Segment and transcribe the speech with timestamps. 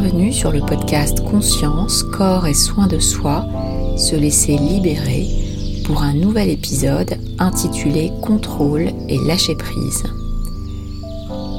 [0.00, 3.46] Bienvenue sur le podcast Conscience, corps et soins de soi,
[3.98, 5.28] se laisser libérer
[5.84, 10.04] pour un nouvel épisode intitulé Contrôle et lâcher prise.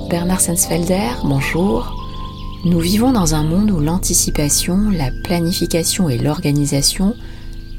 [0.09, 1.95] Bernard Sensfelder, bonjour.
[2.65, 7.13] Nous vivons dans un monde où l'anticipation, la planification et l'organisation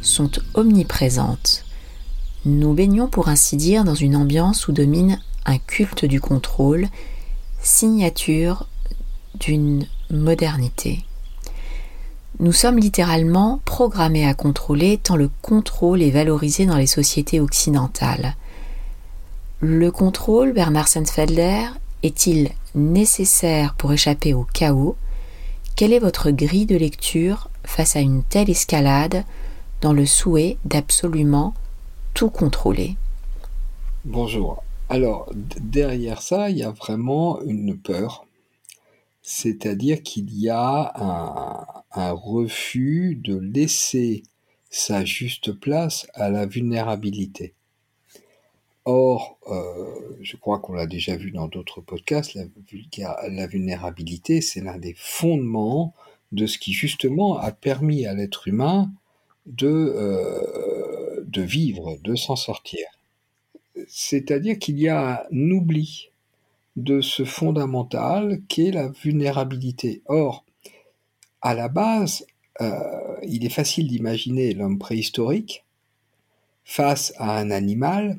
[0.01, 1.65] sont omniprésentes.
[2.45, 6.87] Nous baignons pour ainsi dire dans une ambiance où domine un culte du contrôle,
[7.61, 8.69] signature
[9.41, 11.05] d'une modernité.
[12.41, 18.37] Nous sommes littéralement programmés à contrôler tant le contrôle est valorisé dans les sociétés occidentales.
[19.61, 21.67] Le contrôle, Bernard Sensfelder,
[22.03, 24.97] est-il nécessaire pour échapper au chaos?
[25.77, 29.25] Quelle est votre grille de lecture face à une telle escalade
[29.81, 31.55] dans le souhait d'absolument
[32.15, 32.97] tout contrôler?
[34.05, 34.63] Bonjour.
[34.89, 38.27] Alors, derrière ça, il y a vraiment une peur
[39.23, 40.93] c'est-à-dire qu'il y a
[41.95, 44.25] un, refus de laisser
[44.71, 47.55] sa juste place à la vulnérabilité.
[48.85, 54.79] Or, euh, je crois qu'on l'a déjà vu dans d'autres podcasts, la, vulnérabilité, c'est l'un
[54.79, 55.95] des fondements
[56.33, 58.91] de ce qui justement a permis à l'être humain
[59.47, 62.87] de, euh, de vivre, de s'en sortir.
[63.87, 66.12] C'est-à-dire qu'il y a un oubli
[66.77, 70.03] de ce fondamental qu'est la vulnérabilité.
[70.07, 70.45] Or,
[71.43, 72.27] à la base,
[72.61, 75.65] euh, il est facile d'imaginer l'homme préhistorique
[76.65, 78.19] face à un animal,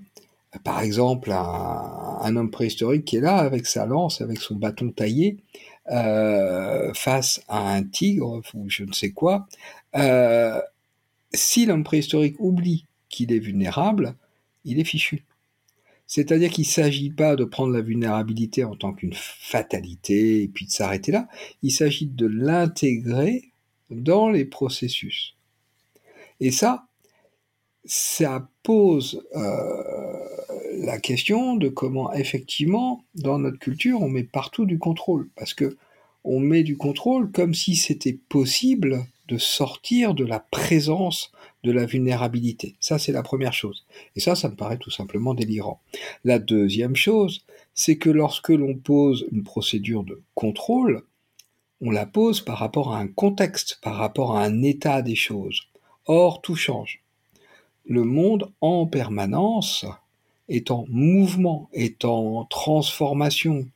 [0.63, 5.37] par exemple un, homme préhistorique qui est là avec sa lance, avec son bâton taillé,
[5.91, 9.47] euh, face à un tigre ou je ne sais quoi.
[9.95, 10.61] Euh,
[11.33, 14.15] si l'homme préhistorique oublie qu'il est vulnérable,
[14.65, 15.25] il est fichu.
[16.07, 20.65] C'est-à-dire qu'il ne s'agit pas de prendre la vulnérabilité en tant qu'une fatalité et puis
[20.65, 21.27] de s'arrêter là.
[21.61, 23.51] Il s'agit de l'intégrer
[23.89, 25.35] dans les processus.
[26.39, 26.87] Et ça,
[27.85, 30.23] ça pose euh,
[30.77, 35.29] la question de comment effectivement, dans notre culture, on met partout du contrôle.
[35.35, 35.77] Parce que
[36.23, 41.32] on met du contrôle comme si c'était possible de sortir de la présence
[41.63, 42.75] de la vulnérabilité.
[42.79, 43.85] Ça, c'est la première chose.
[44.15, 45.81] Et ça, ça me paraît tout simplement délirant.
[46.23, 51.03] La deuxième chose, c'est que lorsque l'on pose une procédure de contrôle,
[51.81, 55.63] on la pose par rapport à un contexte, par rapport à un état des choses.
[56.05, 57.01] Or, tout change.
[57.85, 59.85] Le monde en permanence
[60.49, 63.67] est en mouvement, est en transformation,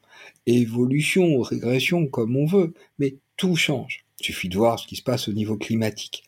[0.45, 4.05] évolution, régression, comme on veut, mais tout change.
[4.19, 6.23] Il suffit de voir ce qui se passe au niveau climatique.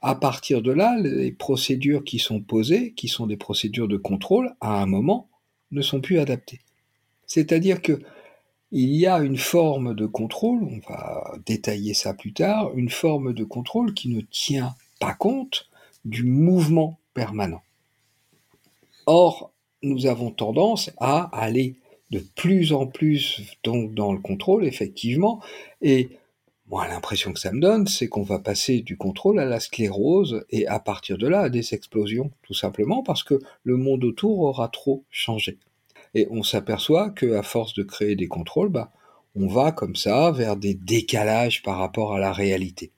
[0.00, 4.54] À partir de là, les procédures qui sont posées, qui sont des procédures de contrôle,
[4.60, 5.28] à un moment,
[5.72, 6.60] ne sont plus adaptées.
[7.26, 8.00] C'est-à-dire que
[8.70, 13.32] il y a une forme de contrôle, on va détailler ça plus tard, une forme
[13.32, 15.70] de contrôle qui ne tient pas compte
[16.04, 17.62] du mouvement permanent.
[19.06, 21.76] Or, nous avons tendance à aller
[22.10, 25.40] de plus en plus dans le contrôle, effectivement,
[25.80, 26.10] et
[26.70, 30.44] moi, l'impression que ça me donne, c'est qu'on va passer du contrôle à la sclérose
[30.50, 34.40] et à partir de là à des explosions, tout simplement parce que le monde autour
[34.40, 35.58] aura trop changé.
[36.14, 38.92] Et on s'aperçoit que à force de créer des contrôles, bah,
[39.34, 42.92] on va comme ça vers des décalages par rapport à la réalité.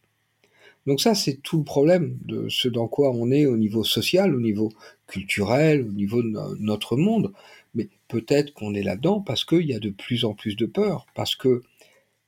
[0.87, 4.35] Donc ça, c'est tout le problème de ce dans quoi on est au niveau social,
[4.35, 4.71] au niveau
[5.07, 7.33] culturel, au niveau de notre monde.
[7.75, 11.07] Mais peut-être qu'on est là-dedans parce qu'il y a de plus en plus de peur,
[11.15, 11.63] parce que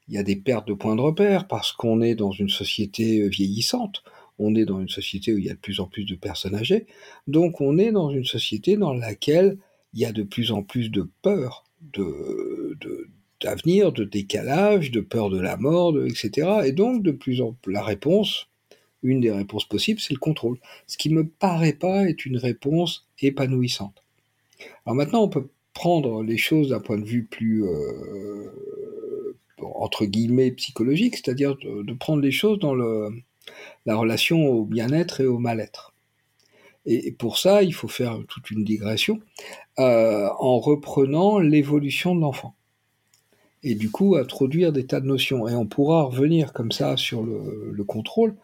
[0.09, 3.21] il y a des pertes de points de repère parce qu'on est dans une société
[3.21, 4.03] euh, vieillissante,
[4.39, 6.55] on est dans une société où il y a de plus en plus de personnes
[6.55, 6.87] âgées,
[7.27, 9.59] donc on est dans une société dans laquelle
[9.95, 11.65] il y a de plus en plus de peur
[13.43, 16.63] d'avenir, de décalage, de peur de la mort, etc.
[16.65, 18.49] Et donc de plus en plus la réponse,
[19.03, 20.59] une des réponses possibles, c'est le contrôle.
[20.87, 24.03] Ce qui me paraît pas être une réponse épanouissante.
[24.87, 28.51] Alors maintenant, on peut prendre les choses d'un point de vue plus euh,
[29.83, 35.39] entre guillemets psychologique, c'est-à-dire de, prendre les choses dans la relation au bien-être et au
[35.39, 35.93] mal-être.
[36.87, 39.21] Et pour ça, il faut faire toute une digression
[39.79, 42.55] euh, en reprenant l'évolution de l'enfant.
[43.65, 45.47] Et du coup, introduire des tas de notions.
[45.47, 48.37] Et on pourra revenir comme ça sur le, contrôle,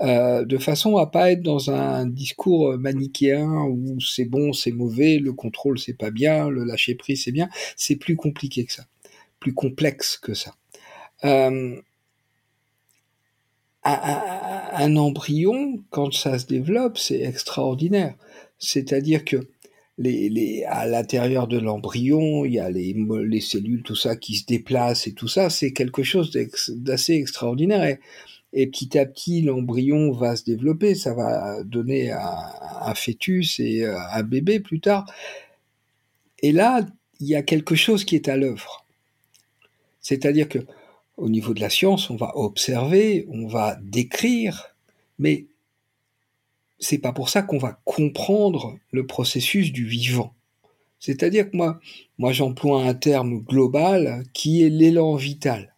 [0.00, 5.18] euh, de façon à pas être dans un discours manichéen où c'est bon, c'est mauvais,
[5.18, 7.48] le contrôle c'est pas bien, le lâcher prise c'est bien.
[7.76, 8.84] C'est plus compliqué que ça,
[9.40, 10.54] plus complexe que ça.
[11.24, 11.80] Euh,
[13.84, 18.14] un, embryon, quand ça se développe, c'est extraordinaire.
[18.58, 19.36] C'est-à-dire que
[20.66, 22.96] à l'intérieur de l'embryon, il y a les,
[23.26, 26.32] les cellules, tout ça qui se déplacent et tout ça, c'est quelque chose
[26.68, 27.84] d'assez extraordinaire.
[27.84, 28.00] Et,
[28.52, 32.36] et, petit à petit, l'embryon va se développer, ça va donner un,
[32.82, 35.06] un, fœtus et un bébé plus tard.
[36.40, 36.84] Et là,
[37.20, 38.84] il y a quelque chose qui est à l'œuvre.
[40.00, 40.58] C'est-à-dire que
[41.16, 44.74] au niveau de la science, on va observer, on va décrire,
[45.18, 45.46] mais
[46.78, 50.34] c'est pas pour ça qu'on va comprendre le processus du vivant.
[50.98, 51.80] C'est-à-dire que moi,
[52.18, 55.74] moi j'emploie un terme global qui est l'élan vital.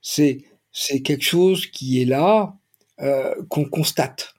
[0.00, 2.56] C'est c'est quelque chose qui est là,
[3.00, 4.34] euh, qu'on constate.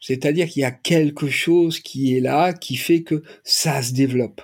[0.00, 4.40] C'est-à-dire qu'il y a quelque chose qui est là, qui fait que ça se développe.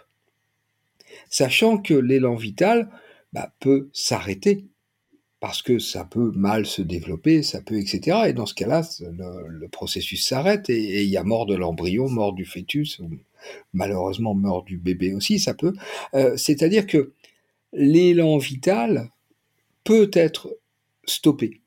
[1.30, 2.90] Sachant que l'élan vital
[3.32, 4.66] bah, peut s'arrêter
[5.44, 8.20] parce que ça peut mal se développer, ça peut, etc.
[8.28, 12.32] Et dans ce cas-là, le, processus s'arrête et il y a mort de l'embryon, mort
[12.32, 13.10] du fœtus, ou
[13.74, 15.74] malheureusement mort du bébé aussi, ça peut.
[16.14, 17.12] Euh, c'est-à-dire que
[17.74, 19.10] l'élan vital
[19.84, 20.56] peut être
[21.04, 21.60] stoppé,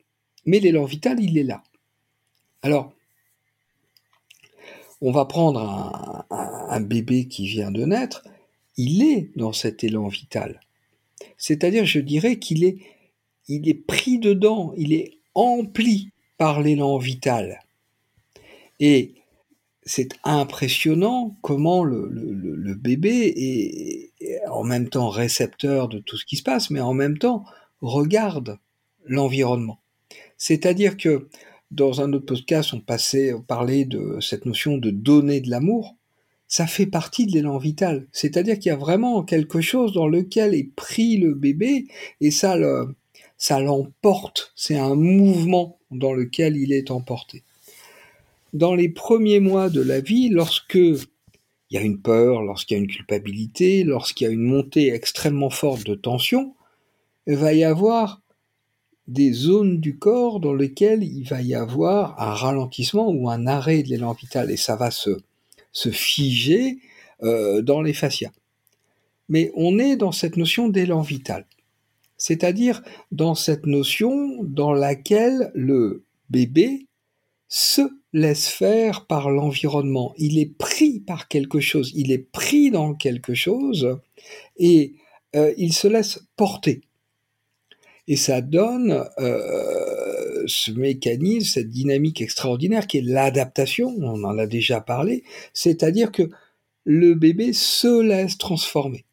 [0.47, 1.61] mais l'élan vital, il est là.
[2.63, 2.91] Alors,
[5.01, 6.25] on va prendre un,
[6.67, 8.23] un bébé qui vient de naître,
[8.75, 10.61] il est dans cet élan vital.
[11.37, 12.79] C'est-à-dire, je dirais qu'il est
[13.47, 17.59] il est pris dedans, il est empli par l'élan vital.
[18.79, 19.15] Et
[19.83, 23.33] c'est impressionnant comment le, bébé
[24.19, 27.45] est, en même temps récepteur de tout ce qui se passe, mais en même temps
[27.81, 28.59] regarde
[29.05, 29.79] l'environnement.
[30.37, 31.29] C'est-à-dire que
[31.71, 35.95] dans un autre podcast, on passait, on parlait de cette notion de donner de l'amour.
[36.47, 38.07] Ça fait partie de l'élan vital.
[38.11, 41.87] C'est-à-dire qu'il y a vraiment quelque chose dans lequel est pris le bébé
[42.21, 42.95] et ça le,
[43.37, 47.43] ça l'emporte, c'est un mouvement dans lequel il est emporté.
[48.53, 52.79] Dans les premiers mois de la vie, lorsque il y a une peur, lorsqu'il y
[52.79, 56.55] a une culpabilité, lorsqu'il y a une montée extrêmement forte de tension,
[57.27, 58.21] il va y avoir
[59.07, 63.83] des zones du corps dans lesquelles il va y avoir un ralentissement ou un arrêt
[63.83, 65.11] de l'élan vital et ça va se,
[65.91, 66.79] figer
[67.23, 68.31] euh, dans les fascias.
[69.29, 71.45] Mais on est dans cette notion d'élan vital
[72.17, 72.81] c'est-à-dire
[73.11, 76.87] dans cette notion dans laquelle le bébé
[77.47, 77.81] se
[78.13, 80.13] laisse faire par l'environnement.
[80.17, 83.97] Il est pris par quelque chose, il est pris dans quelque chose
[84.57, 84.95] et
[85.35, 86.81] euh, il se laisse porter.
[88.09, 94.47] Et ça donne euh, ce mécanisme, cette dynamique extraordinaire qui est l'adaptation, on en a
[94.47, 95.23] déjà parlé,
[95.53, 96.29] c'est-à-dire que
[96.85, 99.03] le bébé se laisse transformer.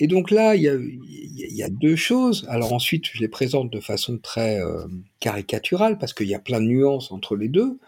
[0.00, 2.46] Et donc là, il y a, deux choses.
[2.48, 4.86] Alors ensuite, je les présente de façon très euh,
[5.18, 7.78] caricaturale parce qu'il y a plein de nuances entre les deux.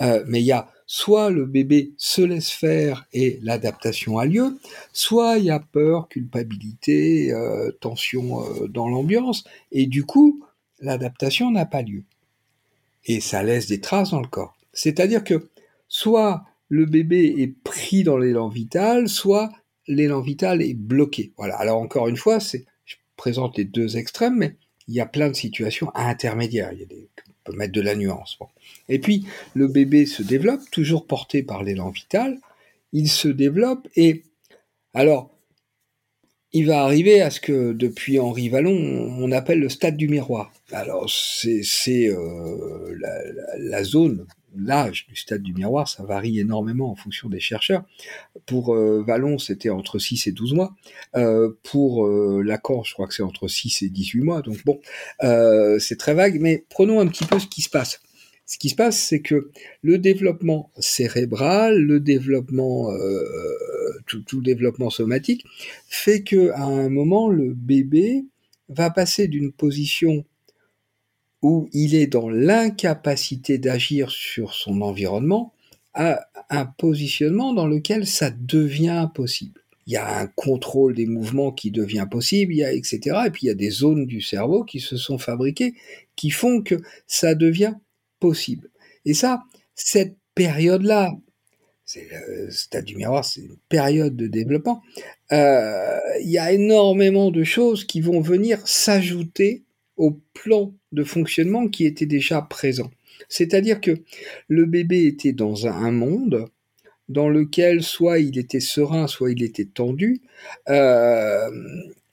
[0.00, 4.58] Euh, mais il y a soit le bébé se laisse faire et l'adaptation a lieu,
[4.92, 10.44] soit il y a peur, culpabilité, euh, tension dans l'ambiance, et du coup,
[10.80, 12.02] l'adaptation n'a pas lieu.
[13.04, 14.56] Et ça laisse des traces dans le corps.
[14.72, 15.48] C'est-à-dire que
[15.88, 19.50] soit le bébé est pris dans l'élan vital, soit
[19.86, 21.32] l'élan vital est bloqué.
[21.36, 21.56] Voilà.
[21.56, 24.56] Alors encore une fois, je présente les deux extrêmes, mais
[24.88, 26.72] il y a plein de situations intermédiaires.
[26.72, 26.86] Il
[27.44, 28.38] on peut mettre de la nuance.
[28.88, 32.38] Et puis le bébé se développe, toujours porté par l'élan vital.
[32.92, 34.22] Il se développe et
[34.94, 35.32] alors
[36.52, 38.76] il va arriver à ce que depuis Henri Vallon,
[39.18, 40.52] on appelle le stade du miroir.
[40.70, 42.94] Alors c'est, euh,
[43.58, 47.84] la, zone l'âge du stade du miroir, ça varie énormément en fonction des chercheurs.
[48.46, 50.74] Pour euh, Vallon, c'était entre 6 et 12 mois.
[51.16, 54.42] Euh, pour euh, Lacan, je crois que c'est entre 6 et 18 mois.
[54.42, 54.80] Donc bon,
[55.22, 58.00] euh, c'est très vague, mais prenons un petit peu ce qui se passe.
[58.44, 59.50] Ce qui se passe, c'est que
[59.82, 62.90] le développement cérébral, le développement,
[64.06, 65.44] tout, tout développement somatique,
[65.88, 68.26] fait que à un moment, le bébé
[68.68, 70.24] va passer d'une position
[71.42, 75.52] où il est dans l'incapacité d'agir sur son environnement
[75.92, 79.60] à un positionnement dans lequel ça devient possible.
[79.86, 83.18] Il y a un contrôle des mouvements qui devient possible, il y a etc.
[83.26, 85.74] Et puis il y a des zones du cerveau qui se sont fabriquées
[86.14, 87.74] qui font que ça devient
[88.20, 88.70] possible.
[89.04, 89.42] Et ça,
[89.74, 91.12] cette période-là,
[91.84, 94.82] c'est le stade du miroir, c'est une période de développement.
[95.32, 99.64] Euh, il y a énormément de choses qui vont venir s'ajouter
[99.96, 102.90] au plan de fonctionnement qui était déjà présent.
[103.28, 103.92] C'est-à-dire que
[104.48, 106.46] le bébé était dans un monde
[107.08, 110.22] dans lequel soit il était serein, soit il était tendu,
[110.68, 111.50] euh,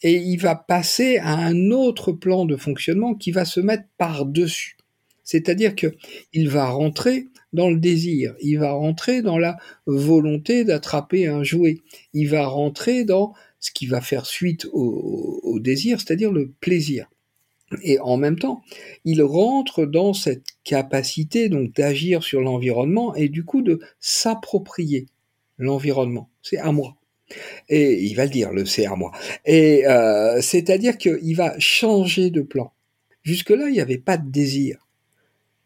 [0.02, 4.78] et il va passer à un autre plan de fonctionnement qui va se mettre par-dessus.
[5.24, 5.96] C'est-à-dire que
[6.34, 11.78] il va rentrer dans le désir, il va rentrer dans la volonté d'attraper un jouet,
[12.14, 17.10] il va rentrer dans ce qui va faire suite au, désir, c'est-à-dire le plaisir.
[17.84, 18.62] Et en même temps,
[19.06, 25.08] il rentre dans cette capacité donc d'agir sur l'environnement et du coup de s'approprier
[25.58, 26.30] l'environnement.
[26.42, 26.96] C'est à moi.
[27.68, 29.12] Et il va le dire, le c'est à moi.
[29.46, 32.74] Et euh, c'est-à-dire qu'il va changer de plan.
[33.22, 34.88] Jusque-là, il n'y avait pas de désir.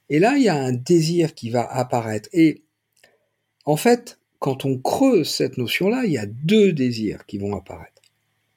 [0.10, 2.30] Et là, il y a un désir qui va apparaître.
[2.34, 2.64] Et
[3.66, 8.02] en fait, quand on creuse cette notion-là, il y a deux désirs qui vont apparaître.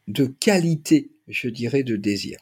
[0.09, 2.39] De qualité, je dirais, de désir.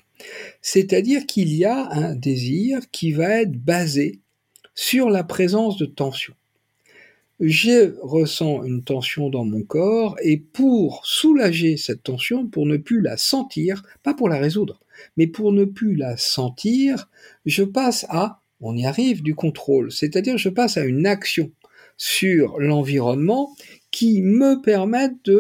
[0.63, 4.21] C'est-à-dire qu'il y a un désir qui va être basé
[4.75, 6.35] sur la présence de tension
[7.41, 13.01] je ressens une tension dans mon corps et pour soulager cette tension, pour ne plus
[13.01, 14.81] la sentir, pas pour la résoudre,
[15.17, 17.09] mais pour ne plus la sentir,
[17.45, 21.51] je passe à, on y arrive, du contrôle, c'est-à-dire je passe à une action
[21.97, 23.55] sur l'environnement
[23.91, 25.31] qui me permette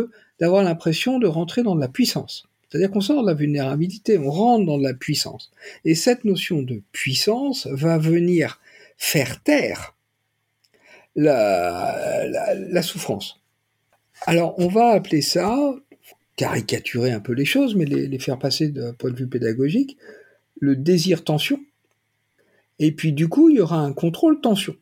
[0.40, 2.48] d'avoir l'impression de rentrer dans de la puissance.
[2.74, 5.52] C'est-à-dire qu'on sort de la vulnérabilité, on rentre dans la puissance.
[5.84, 8.60] Et cette notion de puissance va venir
[8.96, 9.94] faire taire
[11.14, 13.38] la, souffrance.
[14.26, 15.56] Alors, on va appeler ça,
[16.34, 19.96] caricaturer un peu les choses, mais les, faire passer d'un point de vue pédagogique,
[20.58, 21.60] le désir tension.
[22.80, 24.74] Et puis, du coup, il y aura un contrôle tension.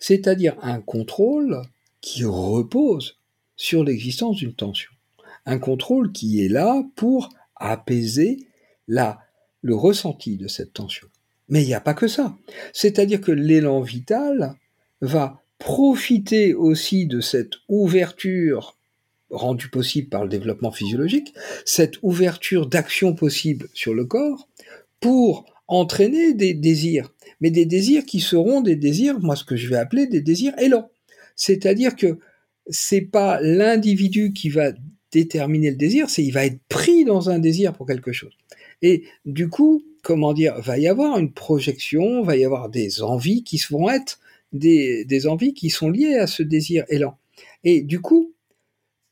[0.00, 1.62] C'est-à-dire un contrôle
[2.00, 3.20] qui repose
[3.54, 4.90] sur l'existence d'une tension.
[5.46, 8.38] Un contrôle qui est là pour apaiser
[8.86, 11.08] le ressenti de cette tension.
[11.48, 12.36] Mais il n'y a pas que ça.
[12.72, 14.54] C'est-à-dire que l'élan vital
[15.00, 18.76] va profiter aussi de cette ouverture
[19.30, 21.34] rendue possible par le développement physiologique,
[21.64, 24.48] cette ouverture d'action possible sur le corps,
[25.00, 29.68] pour entraîner des désirs, mais des désirs qui seront des désirs, moi ce que je
[29.68, 30.90] vais appeler des désirs élans.
[31.34, 32.18] C'est-à-dire que
[32.68, 34.72] c'est pas l'individu qui va
[35.12, 38.32] déterminer le désir, c'est il va être pris dans un désir pour quelque chose.
[38.80, 43.44] Et du coup, comment dire, va y avoir une projection, va y avoir des envies
[43.44, 44.18] qui vont être
[44.52, 47.16] des, envies qui sont liées à ce désir élan.
[47.64, 48.34] Et du coup,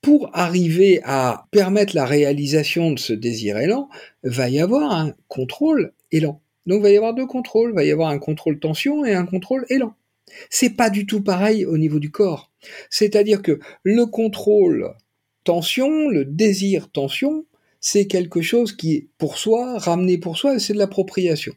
[0.02, 3.88] pour arriver à permettre la réalisation de ce désir élan,
[4.22, 6.40] va y avoir un contrôle élan.
[6.66, 9.66] Donc va y avoir deux contrôles, va y avoir un contrôle tension et un contrôle
[9.68, 9.94] élan.
[10.48, 12.50] C'est pas du tout pareil au niveau du corps.
[12.88, 14.94] C'est-à-dire que le contrôle
[15.44, 17.44] tension, le désir tension,
[17.80, 21.54] c'est quelque chose qui est pour soi, ramené pour soi, c'est de l'appropriation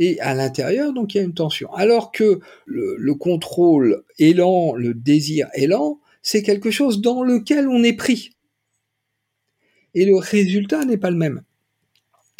[0.00, 1.72] et à l'intérieur, donc il y a une tension.
[1.74, 7.92] Alors que le, contrôle élan, le désir élan, c'est quelque chose dans lequel on est
[7.92, 8.30] pris.
[9.94, 11.42] Et le résultat n'est pas le même.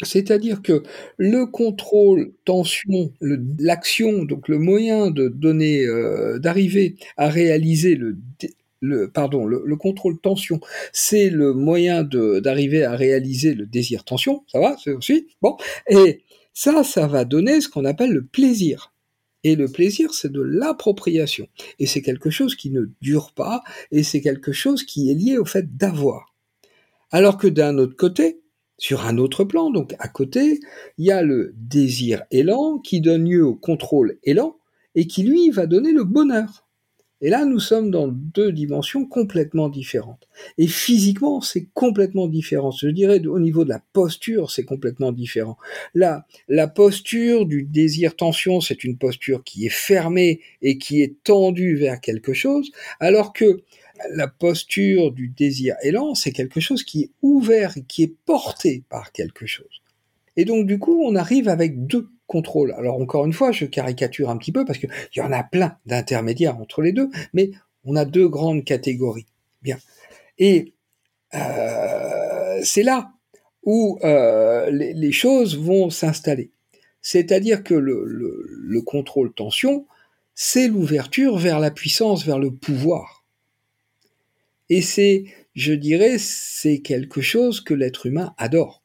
[0.01, 0.81] C'est-à-dire que
[1.17, 8.17] le contrôle tension, l'action, donc le moyen de donner, euh, d'arriver à réaliser le,
[8.81, 10.59] le pardon, le, contrôle tension,
[10.91, 14.43] c'est le moyen d'arriver à réaliser le désir tension.
[14.51, 15.55] Ça va, c'est aussi bon.
[15.87, 16.23] Et
[16.53, 18.93] ça, ça va donner ce qu'on appelle le plaisir.
[19.43, 21.47] Et le plaisir, c'est de l'appropriation.
[21.79, 25.37] Et c'est quelque chose qui ne dure pas, et c'est quelque chose qui est lié
[25.37, 26.35] au fait d'avoir.
[27.11, 28.41] Alors que d'un autre côté,
[28.77, 30.59] sur un autre plan, donc à côté,
[30.97, 34.57] il y a le désir élan qui donne lieu au contrôle élan,
[34.95, 36.67] et qui lui va donner le bonheur.
[37.21, 40.27] Et là, nous sommes dans deux dimensions complètement différentes.
[40.57, 42.71] Et physiquement, c'est complètement différent.
[42.71, 45.57] Je dirais, au niveau de la posture, c'est complètement différent.
[45.93, 51.75] Là, la posture du désir-tension, c'est une posture qui est fermée et qui est tendue
[51.75, 53.61] vers quelque chose, alors que
[54.15, 59.45] la posture du désir-élan, c'est quelque chose qui est ouvert, qui est porté par quelque
[59.45, 59.81] chose.
[60.37, 62.73] Et donc, du coup, on arrive avec deux contrôle.
[62.77, 65.75] Alors encore une fois, je caricature un petit peu parce qu'il y en a plein
[65.85, 67.51] d'intermédiaires entre les deux, mais
[67.83, 69.25] on a deux grandes catégories.
[69.61, 69.77] Bien.
[70.39, 70.71] Et
[71.33, 73.11] euh, c'est là
[73.63, 76.51] où euh, les, choses vont s'installer.
[77.01, 79.85] C'est-à-dire que le, le contrôle tension,
[80.33, 83.25] c'est l'ouverture vers la puissance, vers le pouvoir.
[84.69, 88.81] Et c'est, je dirais, c'est quelque chose que l'être humain adore.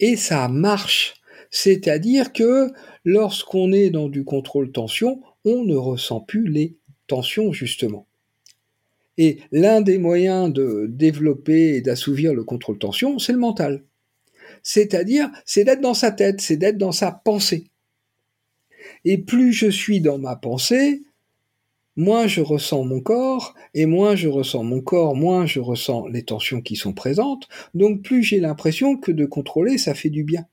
[0.00, 1.21] Et ça marche
[1.52, 2.72] c'est-à-dire que
[3.04, 8.06] lorsqu'on est dans du contrôle tension, on ne ressent plus les tensions justement.
[9.18, 13.84] Et l'un des moyens de développer et d'assouvir le contrôle tension, c'est le mental.
[14.62, 17.66] C'est-à-dire, c'est d'être dans sa tête, c'est d'être dans sa pensée.
[19.04, 21.02] Et plus je suis dans ma pensée,
[21.96, 26.22] moins je ressens mon corps, et moins je ressens mon corps, moins je ressens les
[26.22, 30.46] tensions qui sont présentes, donc plus j'ai l'impression que de contrôler, ça fait du bien.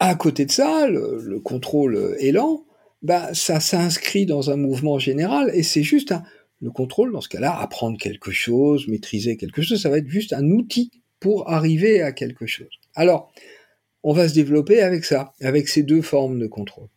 [0.00, 2.64] À côté de ça, le, contrôle élan,
[3.02, 6.14] bah, ça s'inscrit dans un mouvement général et c'est juste
[6.60, 10.32] le contrôle, dans ce cas-là, apprendre quelque chose, maîtriser quelque chose, ça va être juste
[10.32, 12.68] un outil pour arriver à quelque chose.
[12.94, 13.32] Alors,
[14.02, 16.88] on va se développer avec ça, avec ces deux formes de contrôle.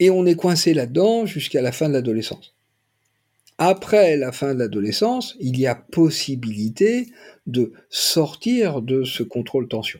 [0.00, 2.54] Et on est coincé là-dedans jusqu'à la fin de l'adolescence.
[3.58, 7.08] Après la fin de l'adolescence, il y a possibilité
[7.46, 9.98] de sortir de ce contrôle tension.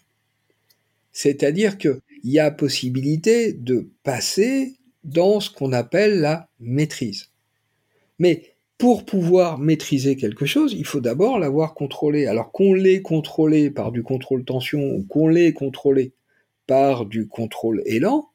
[1.19, 7.31] C'est-à-dire qu'il y a possibilité de passer dans ce qu'on appelle la maîtrise.
[8.21, 12.27] Mais pour pouvoir maîtriser quelque chose, il faut d'abord l'avoir contrôlé.
[12.27, 16.13] Alors qu'on l'ait contrôlé par du contrôle tension ou qu'on l'ait contrôlé
[16.69, 18.29] par du contrôle élan,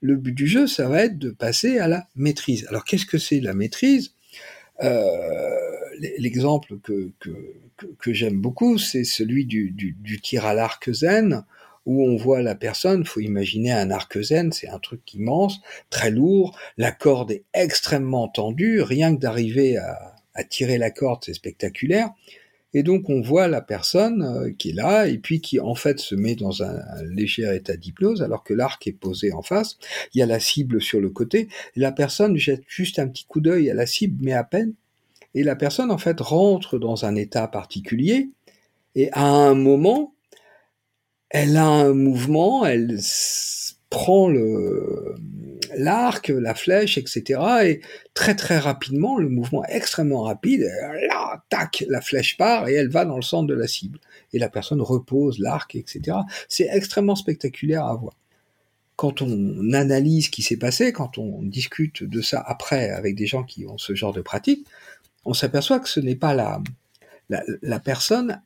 [0.00, 2.64] le but du jeu, ça va être de passer à la maîtrise.
[2.70, 4.14] Alors qu'est-ce que c'est la maîtrise?
[4.82, 5.76] Euh,
[6.18, 11.44] L'exemple que, j'aime beaucoup, c'est celui du, tir à l'arc zen,
[11.86, 16.10] où on voit la personne, faut imaginer un arc zen, c'est un truc immense, très
[16.10, 20.12] lourd, la corde est extrêmement tendue, rien que d'arriver à,
[20.50, 22.10] tirer la corde, c'est spectaculaire.
[22.74, 25.98] Et donc on voit la personne euh, qui est là et puis qui en fait
[25.98, 29.78] se met dans un, léger état d'hypnose alors que l'arc est posé en face.
[30.12, 31.48] Il y a la cible sur le côté.
[31.74, 34.74] La personne jette juste un petit coup d'œil à la cible, mais à peine.
[35.34, 38.28] Et la personne en fait rentre dans un état particulier.
[38.94, 40.12] Et à un moment,
[41.30, 42.98] elle a un mouvement, elle
[43.90, 44.30] prend
[45.76, 47.40] l'arc, la flèche, etc.
[47.64, 47.80] Et
[48.14, 50.68] très très rapidement, le mouvement extrêmement rapide,
[51.08, 53.98] là, tac, la flèche part et elle va dans le centre de la cible.
[54.32, 56.18] Et la personne repose l'arc, etc.
[56.48, 58.14] C'est extrêmement spectaculaire à voir.
[58.96, 63.26] Quand on analyse ce qui s'est passé, quand on discute de ça après avec des
[63.26, 64.66] gens qui ont ce genre de pratique,
[65.26, 66.62] on s'aperçoit que ce n'est pas la,
[67.28, 68.40] la, personne,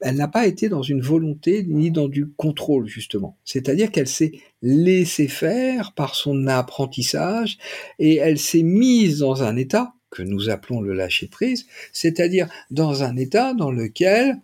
[0.00, 3.36] elle n'a pas été dans une volonté ni dans du contrôle justement.
[3.44, 7.58] C'est-à-dire qu'elle s'est laissée faire par son apprentissage
[7.98, 13.04] et elle s'est mise dans un état que nous appelons le lâcher prise, c'est-à-dire dans
[13.04, 14.40] un état dans lequel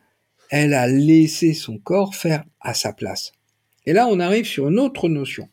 [0.50, 3.32] elle a laissé son corps faire à sa place.
[3.84, 5.48] Et là, on arrive sur une autre notion.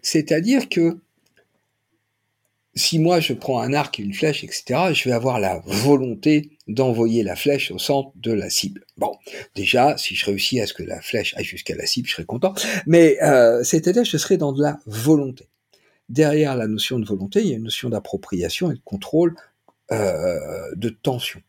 [0.00, 0.98] C'est-à-dire que
[2.78, 6.50] si moi je prends un arc et une flèche, etc., je vais avoir la volonté
[6.66, 8.84] d'envoyer la flèche au centre de la cible.
[8.96, 9.16] Bon,
[9.54, 12.24] déjà, si je réussis à ce que la flèche aille jusqu'à la cible, je serai
[12.24, 12.54] content.
[12.86, 15.48] Mais euh, c'est-à-dire, je serai dans de la volonté.
[16.08, 19.34] Derrière la notion de volonté, il y a une notion d'appropriation et de contrôle
[19.92, 21.40] euh, de tension,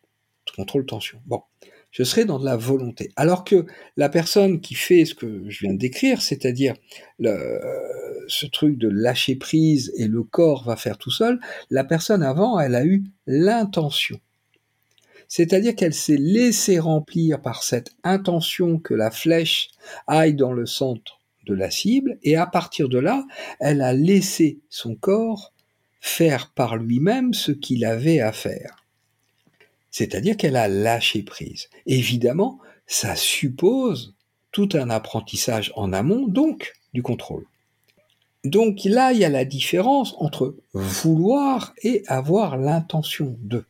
[0.56, 1.22] contrôle tension.
[1.26, 1.42] Bon,
[1.92, 3.12] je serai dans de la volonté.
[3.16, 3.66] Alors que
[3.98, 6.76] la personne qui fait ce que je viens de décrire, c'est-à-dire
[7.20, 12.60] ce truc de lâcher prise et le corps va faire tout seul, la personne avant,
[12.60, 14.20] elle a eu l'intention.
[15.28, 19.70] C'est-à-dire qu'elle s'est laissée remplir par cette intention que la flèche
[20.08, 23.26] aille dans le centre de la cible, et à partir de là,
[23.60, 25.54] elle a laissé son corps
[26.00, 28.79] faire par lui-même ce qu'il avait à faire.
[29.92, 31.70] C'est-à-dire qu'elle a lâché prise.
[31.86, 34.16] Évidemment, ça suppose
[34.52, 37.46] tout un apprentissage en amont, donc du contrôle.
[38.46, 43.66] Donc là, il y a la différence entre vouloir et avoir l'intention de.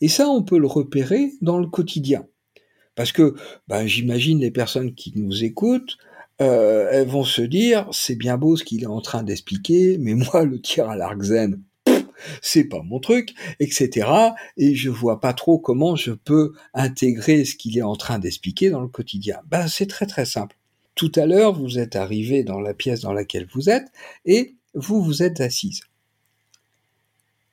[0.00, 2.26] Et ça, on peut le repérer dans le quotidien.
[2.94, 3.34] Parce que
[3.68, 5.96] ben, j'imagine les personnes qui nous écoutent,
[6.40, 10.14] euh, elles vont se dire, c'est bien beau ce qu'il est en train d'expliquer, mais
[10.32, 11.60] moi, le tir à l'arc zen,
[12.40, 14.08] c'est pas mon truc, etc.
[14.56, 18.70] Et je vois pas trop comment je peux intégrer ce qu'il est en train d'expliquer
[18.70, 19.40] dans le quotidien.
[19.48, 20.56] Ben, c'est très très simple.
[20.94, 23.90] Tout à l'heure, vous êtes arrivé dans la pièce dans laquelle vous êtes
[24.24, 25.82] et vous vous êtes assise.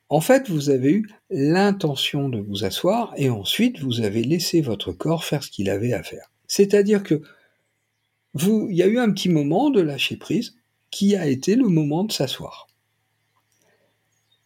[0.08, 4.92] En fait, vous avez eu l'intention de vous asseoir et ensuite vous avez laissé votre
[4.92, 6.32] corps faire ce qu'il avait à faire.
[6.48, 7.22] C'est-à-dire que
[8.34, 10.56] vous, il y a eu un petit moment de lâcher prise
[10.90, 12.66] qui a été le moment de s'asseoir.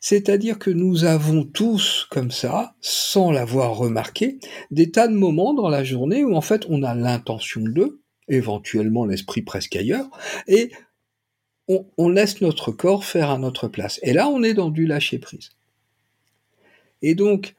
[0.04, 4.38] C'est-à-dire que nous avons tous, comme ça, sans l'avoir remarqué,
[4.70, 9.06] des tas de moments dans la journée où en fait on a l'intention de, éventuellement
[9.06, 10.10] l'esprit presque ailleurs,
[10.46, 10.72] et
[11.68, 13.98] on, laisse notre corps faire à notre place.
[14.02, 15.52] Et là, on est dans du lâcher-prise.
[17.00, 17.54] Et donc,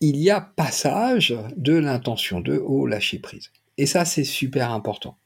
[0.00, 3.50] il y a passage de l'intention de au lâcher-prise.
[3.76, 5.18] Et ça, c'est super important.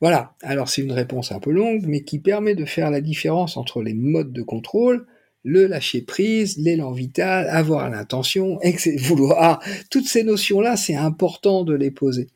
[0.00, 3.56] Voilà, alors c'est une réponse un peu longue, mais qui permet de faire la différence
[3.56, 5.06] entre les modes de contrôle,
[5.42, 8.60] le lâcher prise, l'élan vital, avoir l'intention,
[8.98, 9.60] vouloir.
[9.90, 12.28] Toutes ces notions-là, c'est important de les poser.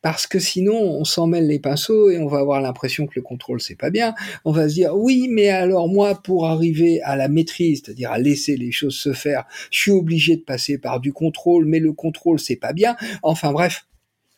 [0.00, 3.22] Parce que sinon, on s'en mêle les pinceaux et on va avoir l'impression que le
[3.22, 4.14] contrôle, c'est pas bien.
[4.44, 8.18] On va se dire, oui, mais alors moi, pour arriver à la maîtrise, c'est-à-dire à
[8.18, 11.92] laisser les choses se faire, je suis obligé de passer par du contrôle, mais le
[11.92, 12.96] contrôle, c'est pas bien.
[13.22, 13.86] Enfin bref,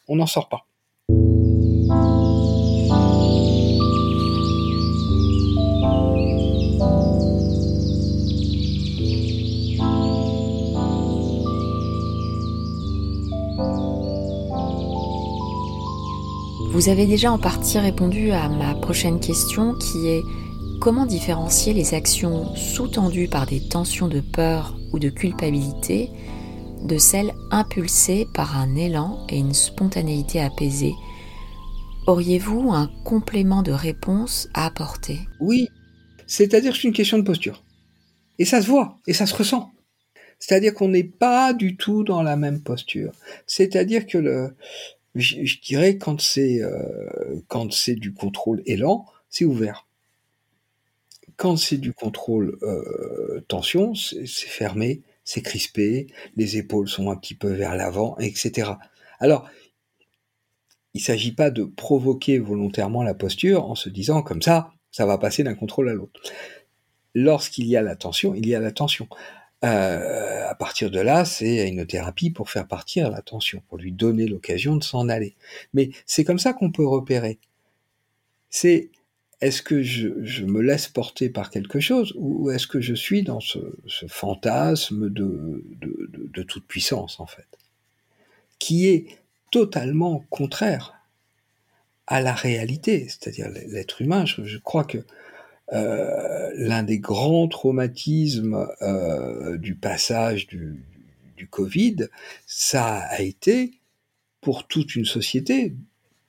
[0.09, 0.70] on n'en sort pas.
[16.73, 20.23] Vous avez déjà en partie répondu à ma prochaine question qui est
[20.81, 26.11] comment différencier les actions sous-tendues par des tensions de peur ou de culpabilité
[26.85, 30.95] de celles impulsées par un élan et une spontanéité apaisée
[32.07, 35.21] Auriez-vous un complément de réponse à apporter?
[35.39, 35.69] Oui,
[36.27, 37.63] c'est-à-dire que c'est une question de posture.
[38.39, 39.71] Et ça se voit, et ça se ressent.
[40.41, 43.13] C'est-à-dire qu'on n'est pas du tout dans la même posture.
[43.47, 44.57] C'est-à-dire que le,
[45.15, 49.87] je, dirais quand c'est euh, quand c'est du contrôle élan, c'est ouvert.
[51.37, 57.35] Quand c'est du contrôle euh, tension, c'est fermé, c'est crispé, les épaules sont un petit
[57.35, 58.73] peu vers l'avant, etc.
[59.21, 59.49] Alors,
[60.93, 65.07] il ne s'agit pas de provoquer volontairement la posture en se disant comme ça, ça
[65.07, 66.21] va passer d'un contrôle à l'autre.
[67.15, 69.09] Lorsqu'il y a la tension, il y a la tension.
[69.63, 73.93] Euh, à partir de là, c'est une thérapie pour faire partir la tension, pour lui
[73.93, 75.35] donner l'occasion de s'en aller.
[75.75, 77.39] Mais c'est comme ça qu'on peut repérer.
[78.49, 78.91] C'est
[79.41, 83.41] est-ce que je, me laisse porter par quelque chose ou est-ce que je suis dans
[83.41, 83.59] ce,
[84.09, 87.47] fantasme de, de, toute puissance en fait,
[88.59, 89.07] qui est
[89.51, 90.95] totalement contraire
[92.07, 94.25] à la réalité, c'est-à-dire l'être humain.
[94.27, 94.99] Je, crois que
[95.73, 100.85] euh, l'un des grands traumatismes euh, du passage du,
[101.49, 102.09] Covid,
[102.47, 103.73] ça a été
[104.43, 105.75] pour toute une société,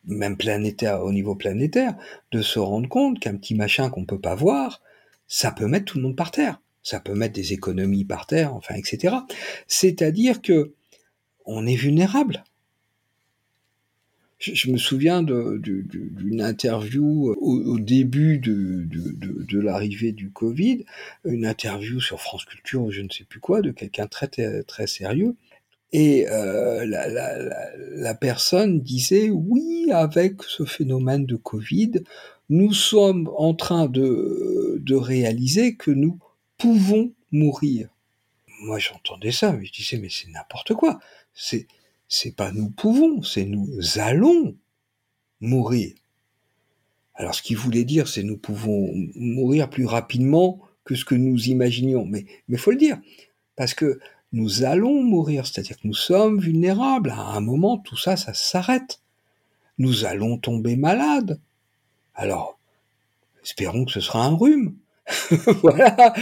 [0.06, 1.95] même planétaire, au niveau planétaire,
[2.32, 4.82] de se rendre compte qu'un petit machin qu'on peut pas voir,
[5.27, 6.62] ça peut mettre tout le monde par terre.
[6.82, 9.17] Ça peut mettre des économies par terre, enfin, etc.
[9.67, 10.73] C'est-à-dire que
[11.45, 12.45] on est vulnérable
[14.41, 20.86] je, me souviens d'une interview au, début de, l'arrivée du Covid,
[21.25, 24.27] une interview sur France Culture ou je ne sais plus quoi, de quelqu'un très,
[24.63, 25.36] très sérieux.
[25.93, 31.91] Et euh, la, personne disait, oui, avec ce phénomène de Covid,
[32.49, 36.17] nous sommes en train de, réaliser que nous
[36.58, 37.89] pouvons mourir.
[38.63, 40.99] Moi j'entendais ça, mais je disais, mais c'est n'importe quoi.
[42.12, 44.58] C'est pas nous pouvons, c'est nous allons
[45.39, 45.93] mourir.
[47.15, 51.47] Alors ce qu'il voulait dire, c'est nous pouvons mourir plus rapidement que ce que nous
[51.47, 52.06] imaginions.
[52.06, 53.00] Mais il faut le dire,
[53.56, 53.97] parce que
[54.34, 57.12] nous allons mourir, c'est-à-dire que nous sommes vulnérables.
[57.12, 59.00] À un moment, tout ça, ça s'arrête.
[59.78, 61.39] Nous allons tomber malades.
[62.13, 62.60] Alors,
[63.41, 64.76] espérons que ce sera un rhume.
[65.63, 66.13] voilà.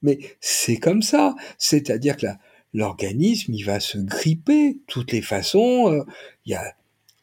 [0.00, 1.34] Mais c'est comme ça.
[1.58, 2.38] C'est-à-dire que la,
[2.76, 5.90] l'organisme, il va se gripper toutes les façons.
[5.90, 6.04] Euh,
[6.44, 6.74] il y a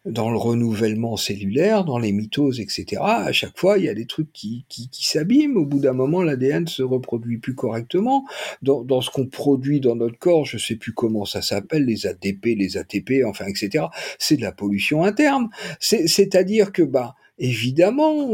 [0.06, 3.02] dans le renouvellement cellulaire, dans les mitoses, etc.
[3.02, 5.56] À chaque fois, il y a des trucs qui, qui, s'abîment.
[5.56, 8.26] Au bout d'un moment, l'ADN se reproduit plus correctement.
[8.62, 12.48] Dans, ce qu'on produit dans notre corps, je sais plus comment ça s'appelle, les ATP,
[12.48, 13.86] les ATP, enfin, etc.
[14.20, 15.50] C'est de la pollution interne.
[15.80, 18.28] C'est-à-dire que, bah, évidemment,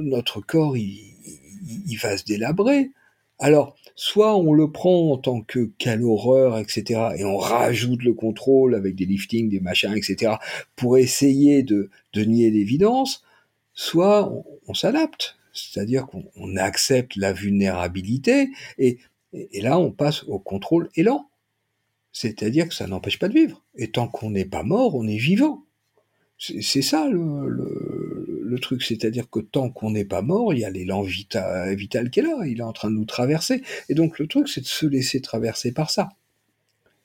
[0.00, 0.98] notre corps, il,
[1.86, 2.90] il va se délabrer.
[3.38, 5.70] Alors, soit on le prend en tant que
[6.02, 10.34] horreur, etc., et on rajoute le contrôle avec des liftings, des machins, etc.,
[10.76, 13.22] pour essayer de, nier l'évidence,
[13.74, 14.32] soit
[14.66, 18.98] on, s'adapte, c'est-à-dire qu'on accepte la vulnérabilité, et,
[19.60, 21.28] là on passe au contrôle élan,
[22.12, 25.16] c'est-à-dire que ça n'empêche pas de vivre, et tant qu'on n'est pas mort, on est
[25.16, 25.64] vivant.
[26.38, 28.21] C'est ça le,
[28.58, 31.76] truc, c'est-à-dire que tant qu'on n'est pas mort, il y a l'élan vital,
[32.10, 33.62] qui est là, il est en train de nous traverser.
[33.88, 36.10] Et donc le truc, c'est de se laisser traverser par ça.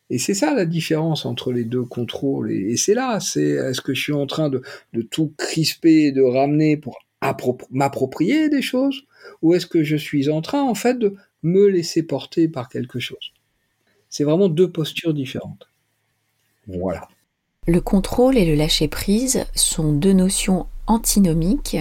[0.09, 2.51] Et c'est ça la différence entre les deux contrôles.
[2.51, 4.61] Et, c'est là, c'est est-ce que je suis en train de,
[5.09, 6.99] tout crisper, de ramener pour
[7.71, 9.03] m'approprier des choses,
[9.41, 12.99] ou est-ce que je suis en train en fait de me laisser porter par quelque
[12.99, 13.33] chose?
[14.09, 15.67] C'est vraiment deux postures différentes.
[16.67, 17.07] Voilà.
[17.65, 21.77] Le contrôle et le lâcher-prise sont deux notions antinomiques.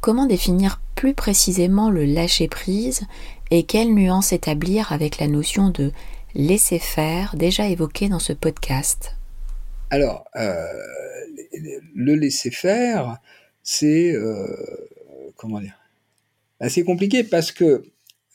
[0.00, 3.02] Comment définir plus précisément le lâcher-prise
[3.50, 5.92] et quelles nuances établir avec la notion de
[6.34, 9.16] laisser faire déjà évoquée dans ce podcast?
[9.90, 10.66] Alors, euh,
[11.94, 13.18] le laisser faire,
[13.62, 14.46] c'est euh,
[15.36, 15.76] comment dire?
[16.68, 17.82] C'est compliqué parce que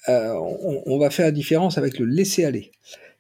[0.10, 0.34] euh,
[0.86, 2.72] on, va faire la différence avec le laisser aller.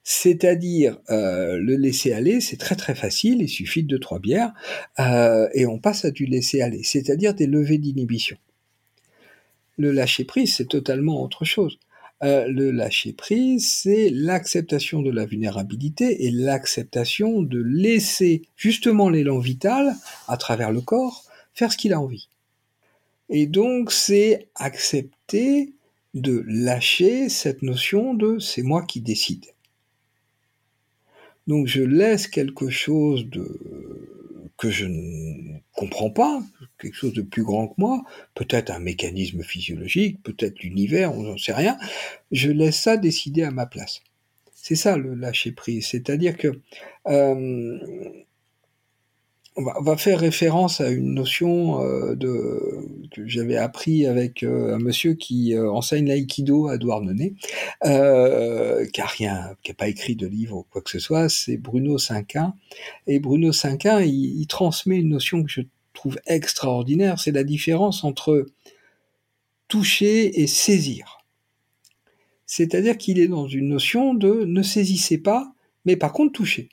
[0.07, 4.53] C'est-à-dire euh, le laisser aller, c'est très très facile, il suffit de deux trois bières
[4.99, 8.37] euh, et on passe à du laisser aller, c'est-à-dire des levées d'inhibition.
[9.77, 11.79] Le lâcher prise, c'est totalement autre chose.
[12.23, 19.39] Euh, le lâcher prise, c'est l'acceptation de la vulnérabilité et l'acceptation de laisser justement l'élan
[19.39, 19.95] vital
[20.27, 21.23] à travers le corps
[21.55, 22.29] faire ce qu'il a envie.
[23.29, 25.73] Et donc c'est accepter
[26.13, 29.54] de lâcher cette notion de c'est moi qui décide
[31.47, 33.59] Donc je laisse quelque chose de
[34.57, 36.41] que je ne comprends pas,
[36.79, 38.03] quelque chose de plus grand que moi,
[38.35, 41.77] peut-être un mécanisme physiologique, peut-être l'univers, on n'en sait rien,
[42.31, 44.01] je laisse ça décider à ma place.
[44.53, 46.61] C'est ça le lâcher prise, c'est-à-dire que
[47.07, 48.09] euh,
[49.57, 52.15] on va, faire référence à une notion euh,
[53.11, 57.35] que j'avais appris avec euh, un monsieur qui euh, enseigne l'aïkido à Douarnenez,
[57.81, 61.55] qui a rien, qui n'a pas écrit de livre ou quoi que ce soit, c'est
[61.55, 62.55] Bruno Cinquin.
[63.07, 65.61] Et Bruno Cinquin, il, il transmet une notion que je
[65.93, 68.45] trouve extraordinaire, c'est la différence entre
[69.69, 71.19] toucher et saisir.
[72.45, 75.53] C'est-à-dire qu'il est dans une notion de ne saisissez pas,
[75.85, 76.69] mais par contre touchez.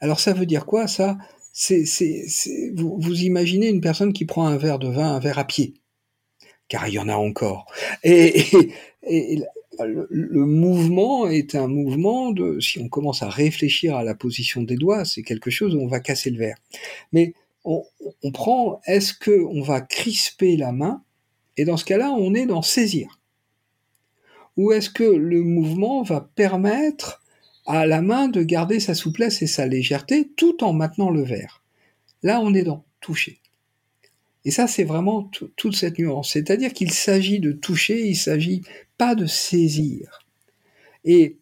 [0.00, 1.16] Alors ça veut dire quoi ça?
[1.58, 5.72] C'est, vous, imaginez une personne qui prend un verre de vin, un verre à pied,
[6.68, 7.64] car il y en a encore.
[8.04, 8.44] Et,
[9.02, 9.42] et,
[9.80, 14.62] le, le, mouvement est un mouvement de, si on commence à réfléchir à la position
[14.62, 16.58] des doigts, c'est quelque chose où on va casser le verre.
[17.12, 17.32] Mais
[17.64, 17.84] on,
[18.22, 21.02] on prend, est-ce que on va crisper la main?
[21.56, 23.18] Et dans ce cas-là, on est dans saisir.
[24.58, 27.22] Ou est-ce que le mouvement va permettre
[27.66, 31.62] à la main de garder sa souplesse et sa légèreté tout en maintenant le verre.
[32.22, 33.40] Là, on est dans toucher.
[34.44, 36.32] Et ça, c'est vraiment toute cette nuance.
[36.32, 38.62] C'est-à-dire qu'il s'agit de toucher, il s'agit
[38.96, 40.20] pas de saisir.
[41.04, 41.36] Et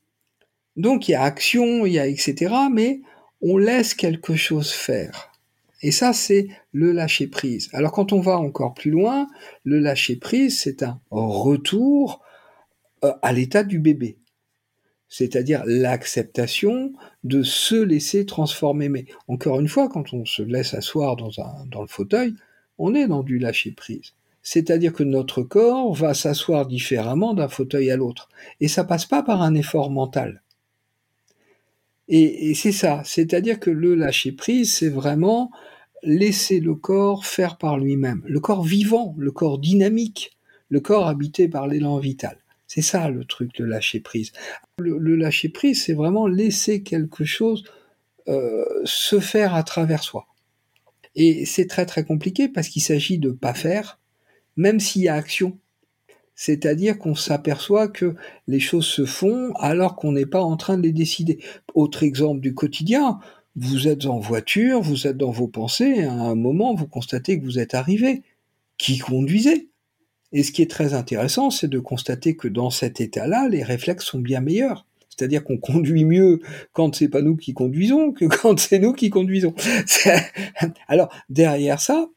[0.76, 3.00] donc, il y a action, il y a etc., mais
[3.42, 5.30] on laisse quelque chose faire.
[5.82, 7.68] Et ça, c'est le lâcher prise.
[7.74, 9.28] Alors, quand on va encore plus loin,
[9.64, 12.22] le lâcher prise, c'est un retour
[13.04, 14.16] euh, à l'état du bébé
[15.16, 18.88] c'est-à-dire l'acceptation de se laisser transformer.
[18.88, 22.34] Mais encore une fois, quand on se laisse asseoir dans, un, le fauteuil,
[22.78, 24.14] on est dans du lâcher-prise.
[24.42, 28.28] C'est-à-dire que notre corps va s'asseoir différemment d'un fauteuil à l'autre.
[28.58, 30.42] Et ça passe pas par un effort mental.
[32.08, 33.00] Et, et c'est ça.
[33.04, 35.52] C'est-à-dire que le lâcher-prise, c'est vraiment
[36.02, 38.24] laisser le corps faire par lui-même.
[38.26, 40.36] Le corps vivant, le corps dynamique,
[40.70, 42.36] le corps habité par l'élan vital.
[42.66, 44.32] C'est ça le truc de lâcher prise.
[44.78, 47.64] Le, lâcher prise, c'est vraiment laisser quelque chose
[48.28, 50.26] euh, se faire à travers soi.
[51.14, 54.00] Et c'est très très compliqué parce qu'il s'agit de pas faire,
[54.56, 55.58] même s'il y a action.
[56.34, 58.16] C'est-à-dire qu'on s'aperçoit que
[58.48, 61.38] les choses se font alors qu'on n'est pas en train de les décider.
[61.74, 63.20] Autre exemple du quotidien,
[63.54, 67.44] vous êtes en voiture, vous êtes dans vos pensées, à un moment vous constatez que
[67.44, 68.22] vous êtes arrivé.
[68.78, 69.68] Qui conduisait?
[70.34, 74.04] Et ce qui est très intéressant, c'est de constater que dans cet état-là, les réflexes
[74.04, 74.84] sont bien meilleurs.
[75.08, 76.40] C'est-à-dire qu'on conduit mieux
[76.72, 79.54] quand c'est pas nous qui conduisons que quand c'est nous qui conduisons.
[80.88, 82.08] Alors derrière ça,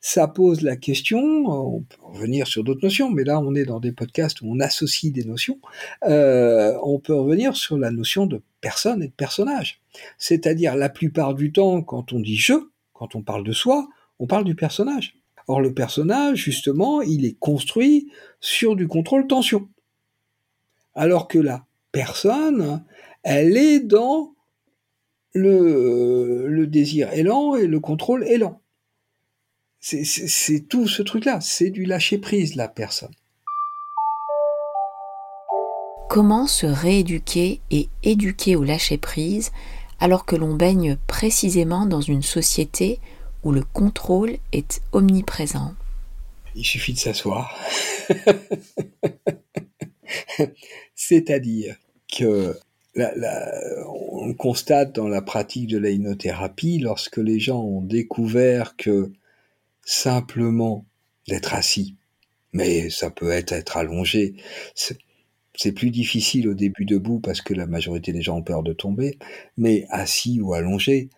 [0.00, 1.18] ça pose la question.
[1.18, 4.60] On peut revenir sur d'autres notions, mais là on est dans des podcasts où on
[4.60, 5.58] associe des notions.
[6.04, 9.80] Euh, on peut revenir sur la notion de personne et de personnage.
[10.18, 12.52] C'est-à-dire la plupart du temps, quand on dit je,
[12.92, 13.88] quand on parle de soi,
[14.20, 15.16] on parle du personnage.
[15.48, 19.68] Or, le personnage, justement, il est construit sur du contrôle tension.
[20.94, 22.84] Alors que la personne,
[23.22, 24.34] elle est dans
[25.32, 28.60] le, le désir élan et le contrôle élan.
[29.78, 33.14] C'est tout ce truc-là, c'est du lâcher-prise, la personne.
[36.08, 39.52] Comment se rééduquer et éduquer au lâcher-prise
[40.00, 43.00] alors que l'on baigne précisément dans une société
[43.46, 45.74] où le contrôle est omniprésent
[46.56, 47.56] Il suffit de s'asseoir.
[50.96, 51.76] C'est-à-dire
[52.12, 52.58] que
[53.86, 59.12] on constate dans la pratique de l'aïnothérapie, lorsque les gens ont découvert que
[59.84, 60.84] simplement
[61.28, 61.94] d'être assis,
[62.52, 64.34] mais ça peut être être allongé,
[64.74, 68.72] c'est plus difficile au début debout parce que la majorité des gens ont peur de
[68.72, 69.18] tomber,
[69.56, 71.10] mais assis ou allongé,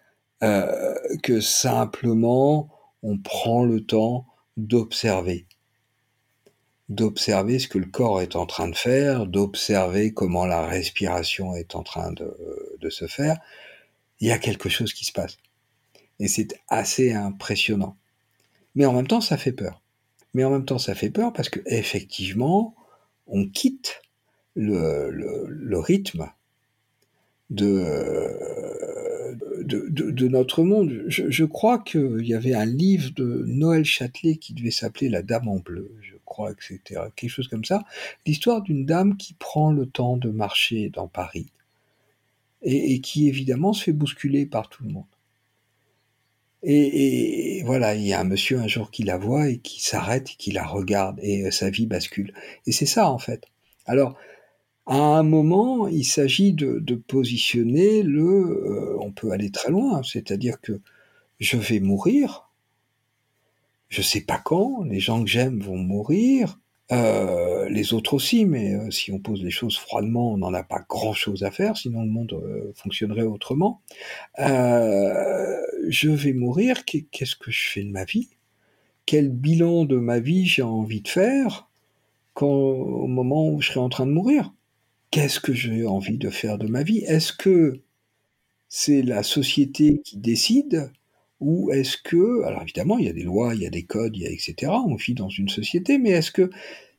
[0.43, 2.69] euh, que simplement
[3.03, 5.47] on prend le temps d'observer
[6.89, 11.75] d'observer ce que le corps est en train de faire, d'observer comment la respiration est
[11.75, 12.35] en train de,
[12.81, 13.39] de, se faire,
[14.21, 15.37] il y a quelque chose qui se passe.
[16.19, 17.97] Et c'est assez impressionnant.
[18.75, 19.83] Mais en même temps, ça fait peur.
[20.35, 22.75] Mais en même temps, ça fait peur parce que effectivement,
[23.27, 24.01] on quitte
[24.55, 26.31] le, le, le rythme
[27.51, 27.85] de,
[29.61, 31.05] de, notre monde.
[31.09, 35.49] Je, crois qu'il y avait un livre de Noël Châtelet qui devait s'appeler La Dame
[35.49, 37.01] en bleu, je crois, etc.
[37.17, 37.85] Quelque chose comme ça.
[38.27, 41.47] L'histoire d'une dame qui prend le temps de marcher dans Paris
[42.63, 45.05] et, et, qui évidemment se fait bousculer par tout le monde.
[46.63, 49.81] Et, et, voilà, il y a un monsieur un jour qui la voit et qui
[49.81, 52.35] s'arrête et qui la regarde et sa vie bascule.
[52.67, 53.45] Et c'est ça en fait.
[53.87, 54.17] Alors,
[54.89, 60.03] À un moment, il s'agit de, de positionner le, euh, on peut aller très loin,
[60.03, 60.81] c'est-à-dire que
[61.39, 62.49] je vais mourir,
[63.89, 66.59] je sais pas quand, les gens que j'aime vont mourir,
[66.91, 70.63] euh, les autres aussi, mais euh, si on pose les choses froidement, on n'en a
[70.63, 73.83] pas grand-chose à faire, sinon le monde euh, fonctionnerait autrement.
[74.39, 78.29] je vais mourir, qu'est-ce que je fais de ma vie?
[79.07, 81.69] Quel bilan de ma vie j'ai envie de faire
[82.35, 84.53] quand, au moment où je serai en train de mourir?
[85.11, 86.99] Qu'est-ce que j'ai envie de faire de ma vie?
[86.99, 87.81] Est-ce que
[88.69, 90.93] c'est la société qui décide
[91.41, 94.17] ou est-ce que, alors évidemment, il y a des lois, il y a des codes,
[94.17, 94.73] il y a etc.
[94.87, 96.51] On vit dans une société, mais est-ce que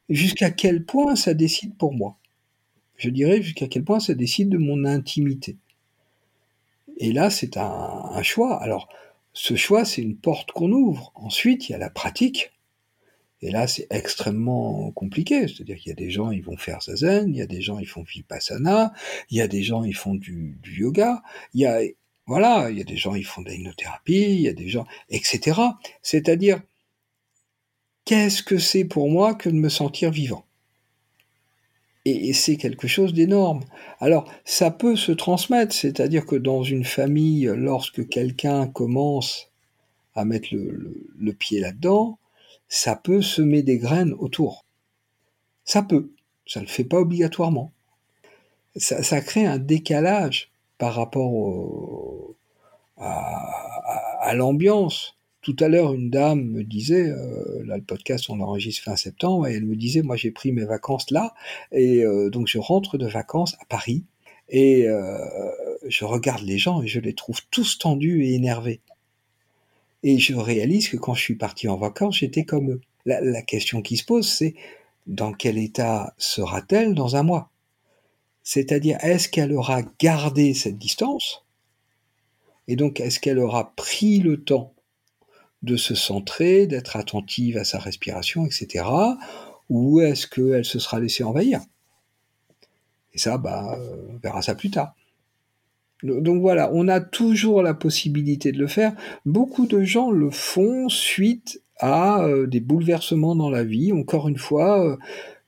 [0.09, 2.17] jusqu'à quel point ça décide pour moi?
[2.97, 5.57] Je dirais jusqu'à quel point ça décide de mon intimité.
[6.97, 8.61] Et là, c'est un, un choix.
[8.61, 8.89] Alors,
[9.33, 11.11] ce choix, c'est une porte qu'on ouvre.
[11.15, 12.51] Ensuite, il y a la pratique.
[13.41, 15.47] Et là, c'est extrêmement compliqué.
[15.47, 17.79] C'est-à-dire qu'il y a des gens, ils vont faire zazen, il y a des gens,
[17.79, 18.93] ils font vipassana,
[19.29, 21.21] il y a des gens, ils font du, yoga.
[21.53, 21.81] Il y a,
[22.25, 24.85] voilà, il y a des gens, ils font de l'hypnothérapie, il y a des gens,
[25.09, 25.59] etc.
[26.01, 26.61] C'est-à-dire,
[28.05, 30.45] qu'est-ce que c'est pour moi que de me sentir vivant?
[32.05, 33.61] Et, c'est quelque chose d'énorme.
[33.99, 39.51] Alors, ça peut se transmettre, c'est-à-dire que dans une famille, lorsque quelqu'un commence
[40.15, 42.17] à mettre le, pied là-dedans,
[42.69, 44.63] ça peut semer des graines autour.
[45.65, 46.11] Ça peut,
[46.47, 47.71] ça ne le fait pas obligatoirement.
[48.77, 52.35] ça crée un décalage par rapport
[52.97, 55.15] à, l'ambiance.
[55.41, 59.47] Tout à l'heure, une dame me disait, euh, là le podcast on l'enregistre fin septembre,
[59.47, 61.33] et elle me disait, moi j'ai pris mes vacances là,
[61.71, 64.03] et euh, donc je rentre de vacances à Paris,
[64.49, 65.17] et euh,
[65.87, 68.81] je regarde les gens et je les trouve tous tendus et énervés.
[70.03, 72.81] Et je réalise que quand je suis parti en vacances, j'étais comme eux.
[73.05, 74.55] la question qui se pose, c'est
[75.07, 77.49] dans quel état sera-t-elle dans un mois?
[78.43, 81.45] C'est-à-dire, est-ce qu'elle aura gardé cette distance?
[82.67, 84.73] Et donc, est-ce qu'elle aura pris le temps
[85.61, 88.85] de se centrer, d'être attentive à sa respiration, etc.
[89.69, 91.61] Ou est-ce qu'elle se sera laissée envahir?
[93.13, 93.77] Et ça, bah,
[94.09, 94.95] on verra ça plus tard.
[96.03, 98.93] Donc voilà, on a toujours la possibilité de le faire.
[99.25, 103.91] Beaucoup de gens le font suite à euh, des bouleversements dans la vie.
[103.91, 104.97] Encore une fois, euh,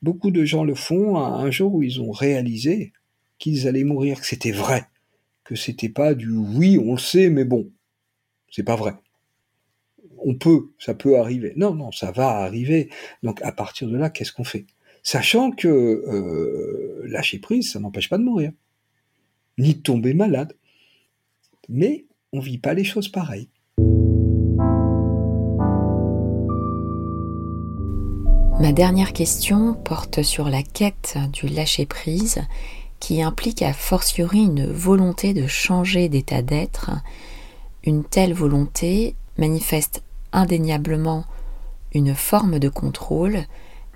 [0.02, 2.92] Beaucoup de gens le font un jour où ils ont réalisé
[3.38, 4.86] qu'ils allaient mourir, que c'était vrai,
[5.44, 7.70] que c'était pas du oui, on le sait, mais bon,
[8.50, 8.94] c'est pas vrai.
[10.18, 11.54] On peut, ça peut arriver.
[11.56, 12.90] Non, non, ça va arriver.
[13.22, 14.66] Donc à partir de là, qu'est-ce qu'on fait?
[15.04, 18.52] Sachant que euh, lâcher prise, ça n'empêche pas de mourir,
[19.62, 20.58] ni tomber malade.
[21.70, 23.50] Mais on vit pas les choses pareilles.
[28.60, 32.42] Ma dernière question porte sur la quête du lâcher-prise
[33.00, 36.92] qui implique a fortiori une volonté de changer d'état d'être.
[37.84, 41.26] Une telle volonté manifeste indéniablement
[41.94, 43.46] une forme de contrôle,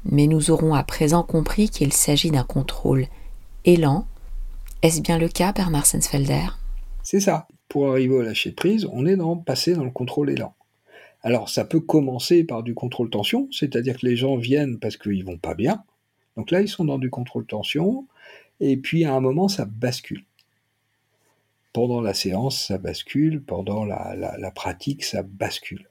[0.03, 3.05] mais nous aurons à présent compris qu'il s'agit d'un contrôle
[3.63, 4.07] élan.
[4.85, 6.45] Est-ce bien le cas, Bernard Sensfelder?
[7.01, 7.47] C'est ça.
[7.69, 10.53] Pour arriver au lâcher-prise, on est dans, passé dans le contrôle élan.
[11.23, 15.25] Alors ça peut commencer par du contrôle tension, c'est-à-dire que les gens viennent parce qu'ils
[15.25, 15.83] vont pas bien.
[16.37, 18.05] Donc là, ils sont dans du contrôle tension,
[18.59, 20.23] et puis à un moment, ça bascule.
[21.73, 25.89] Pendant la séance, ça bascule, pendant la, pratique, ça bascule.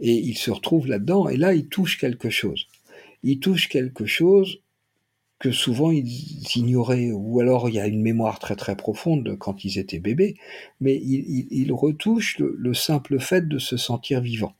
[0.00, 2.66] Et ils se retrouvent là-dedans, et là, ils touchent quelque chose.
[3.22, 4.60] Ils touchent quelque chose
[5.40, 6.06] que souvent ils
[6.54, 10.36] ignoraient, ou alors il y a une mémoire très très profonde quand ils étaient bébés,
[10.80, 14.54] mais ils, retouchent le, simple fait de se sentir vivant.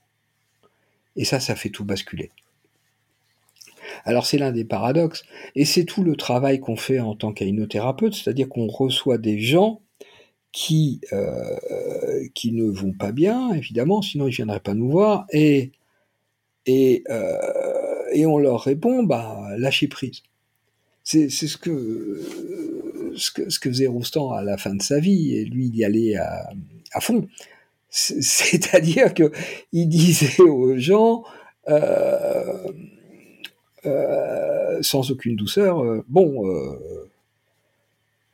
[1.17, 2.31] Et ça, ça fait tout basculer.
[4.05, 5.25] Alors c'est l'un des paradoxes,
[5.55, 9.83] et c'est tout le travail qu'on fait en tant qu'ainothérapeute, c'est-à-dire qu'on reçoit des gens
[10.51, 15.27] qui, euh, qui ne vont pas bien, évidemment, sinon ils ne viendraient pas nous voir,
[15.31, 15.73] et,
[16.65, 17.37] et, euh,
[18.13, 20.23] et on leur répond, bah, lâchez prise.
[21.13, 22.23] C'est ce que,
[23.17, 26.15] ce que, faisait Roustan à la fin de sa vie, et lui, il y allait
[26.15, 27.27] à, fond.
[27.89, 29.33] C'est-à-dire que
[29.73, 31.25] il disait aux gens,
[31.69, 32.73] euh,
[33.87, 36.49] euh, sans aucune douceur, euh, bon,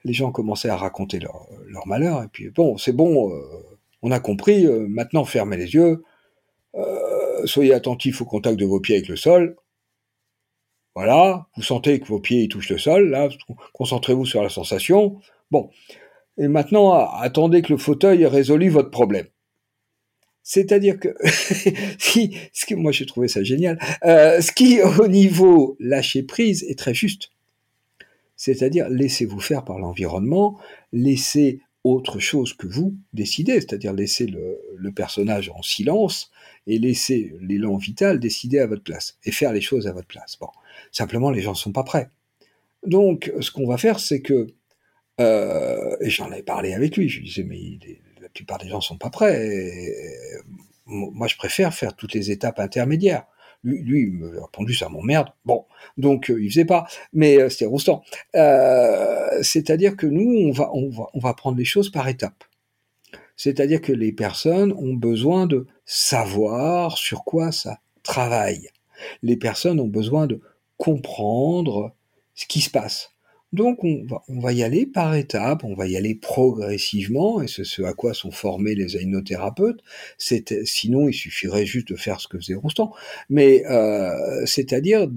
[0.04, 3.32] les gens commençaient à raconter leur, malheur, et puis bon, c'est bon,
[4.02, 6.04] on a compris, maintenant fermez les yeux,
[7.46, 9.56] soyez attentifs au contact de vos pieds avec le sol,
[10.96, 13.28] voilà, vous sentez que vos pieds touchent le sol, là,
[13.74, 15.20] concentrez-vous sur la sensation.
[15.50, 15.68] Bon,
[16.38, 19.26] et maintenant, attendez que le fauteuil ait résolu votre problème.
[20.42, 26.78] C'est-à-dire que, moi j'ai trouvé ça génial, euh, ce qui au niveau lâcher prise est
[26.78, 27.30] très juste.
[28.36, 30.58] C'est-à-dire, laissez-vous faire par l'environnement,
[30.94, 36.30] laissez autre chose que vous décider, c'est-à-dire laisser le, personnage en silence
[36.66, 40.36] et laisser l'élan vital décider à votre place et faire les choses à votre place.
[40.40, 40.48] Bon,
[40.92, 42.10] simplement, les gens ne sont pas prêts.
[42.84, 44.46] Donc, ce qu'on va faire, c'est que,
[45.20, 47.78] euh, et j'en avais parlé avec lui, je lui disais, mais
[48.20, 49.92] la plupart des gens ne sont pas prêts.
[50.86, 53.26] moi, je préfère faire toutes les étapes intermédiaires.
[53.64, 55.28] Lui, lui il me répondu, ça m'emmerde.
[55.44, 55.64] Bon,
[55.96, 58.02] donc euh, il faisait pas, mais euh, c'était Roustan.
[58.36, 62.44] Euh, c'est-à-dire que nous, on va prendre les choses par étapes.
[63.36, 68.68] C'est-à-dire que les personnes ont besoin de savoir sur quoi ça travaille.
[69.22, 70.40] Les personnes ont besoin de
[70.78, 71.94] comprendre
[72.34, 73.10] ce qui se passe.
[73.52, 77.82] Donc on va, y aller par étapes, on va y aller progressivement, et c'est ce
[77.82, 79.80] à quoi sont formés les hypnothérapeutes.
[80.18, 82.92] Sinon, il suffirait juste de faire ce que faisait Roustan.
[83.30, 85.08] Mais euh, c'est-à-dire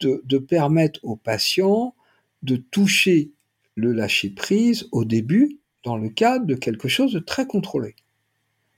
[0.00, 1.94] de, de, permettre aux patients
[2.42, 3.30] de toucher
[3.74, 5.58] le lâcher-prise au début
[5.96, 7.94] le cadre de quelque chose de très contrôlé.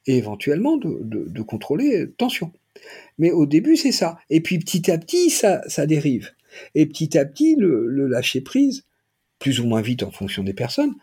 [0.07, 2.53] Et éventuellement de, contrôler tension.
[3.19, 4.19] Mais au début, c'est ça.
[4.31, 6.31] Et puis petit à petit, ça, ça dérive.
[6.75, 8.85] Et petit à petit, le, lâcher-prise
[9.39, 10.95] plus ou moins vite en fonction des personnes,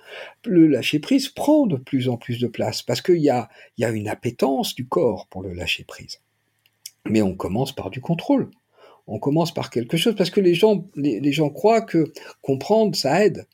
[0.45, 3.49] le lâcher prise prend de plus en plus de place parce qu'il y a,
[3.79, 6.19] y une appétence du corps pour le lâcher prise.
[7.09, 8.51] Mais on commence par du contrôle.
[9.07, 13.25] On commence par quelque chose parce que les gens, les, gens croient que comprendre, ça
[13.25, 13.47] aide.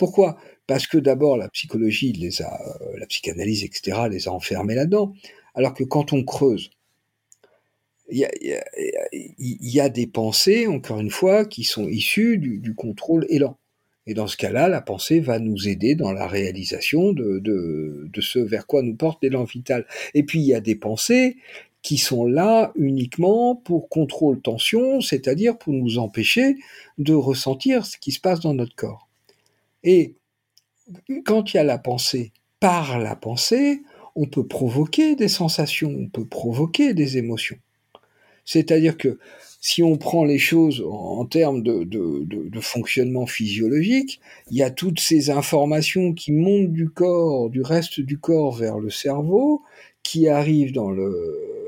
[0.00, 0.38] Pourquoi?
[0.66, 2.58] Parce que d'abord, la psychologie, les a,
[2.96, 5.12] la psychanalyse, etc., les a enfermés là-dedans.
[5.54, 6.70] Alors que quand on creuse,
[8.08, 8.26] il
[9.38, 13.58] y, a, des pensées, encore une fois, qui sont issues du, contrôle élan.
[14.06, 18.38] Et dans ce cas-là, la pensée va nous aider dans la réalisation de, de, ce
[18.38, 19.84] vers quoi nous porte l'élan vital.
[20.14, 21.36] Et puis il y a des pensées
[21.82, 26.56] qui sont là uniquement pour contrôle tension, c'est-à-dire pour nous empêcher
[26.96, 29.09] de ressentir ce qui se passe dans notre corps.
[29.84, 30.16] Et
[31.24, 33.82] quand il y a la pensée, par la pensée,
[34.16, 37.58] on peut provoquer des sensations, on peut provoquer des émotions.
[38.44, 39.18] C'est-à-dire que
[39.60, 44.20] si on prend les choses en, termes de, fonctionnement physiologique,
[44.50, 48.78] il y a toutes ces informations qui montent du corps, du reste du corps vers
[48.78, 49.62] le cerveau,
[50.02, 50.76] qui arrivent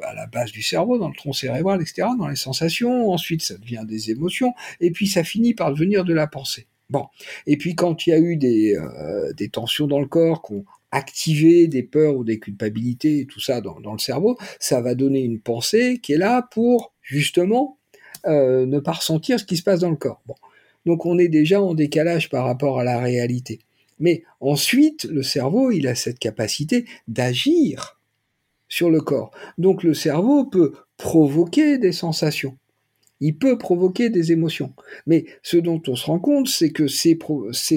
[0.02, 3.56] à la base du cerveau, dans le tronc cérébral, etc., dans les sensations, ensuite ça
[3.58, 6.66] devient des émotions, et puis ça finit par devenir de la pensée.
[6.92, 7.06] Bon.
[7.46, 10.66] Et puis quand il y a eu des, euh, des tensions dans le corps, qu'on
[10.90, 15.40] activé des peurs ou des culpabilités, tout ça dans, le cerveau, ça va donner une
[15.40, 17.78] pensée qui est là pour justement
[18.26, 20.22] euh, ne pas ressentir ce qui se passe dans le corps.
[20.84, 23.60] Donc on est déjà en décalage par rapport à la réalité.
[23.98, 27.98] Mais ensuite, le cerveau, il a cette capacité d'agir
[28.68, 29.30] sur le corps.
[29.56, 32.58] Donc le cerveau peut provoquer des sensations.
[33.24, 34.74] Il peut provoquer des émotions.
[35.06, 37.16] Mais ce dont on se rend compte, c'est que ces,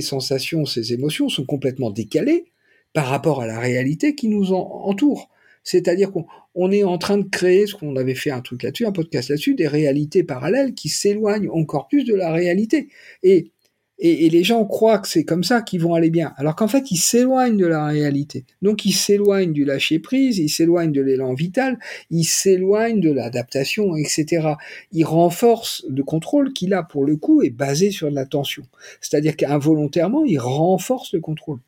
[0.01, 2.45] sensations, ces émotions sont complètement décalées
[2.93, 5.29] par rapport à la réalité qui nous entoure.
[5.63, 8.91] C'est-à-dire qu'on est en train de créer, ce qu'on avait fait un truc là-dessus, un
[8.91, 12.89] podcast là-dessus, des réalités parallèles qui s'éloignent encore plus de la réalité.
[13.21, 13.51] Et,
[13.97, 16.91] et, les gens croient que c'est comme ça qu'ils vont aller bien, alors qu'en fait,
[16.91, 18.45] ils s'éloignent de la réalité.
[18.61, 21.79] Donc, ils s'éloignent du lâcher-prise, ils s'éloignent de l'élan vital,
[22.09, 24.55] ils s'éloignent de l'adaptation, etc.
[24.91, 28.63] Ils renforcent le contrôle qui, là, pour le coup, est basé sur de l'attention.
[28.99, 31.59] C'est-à-dire qu'involontairement, ils renforcent le contrôle.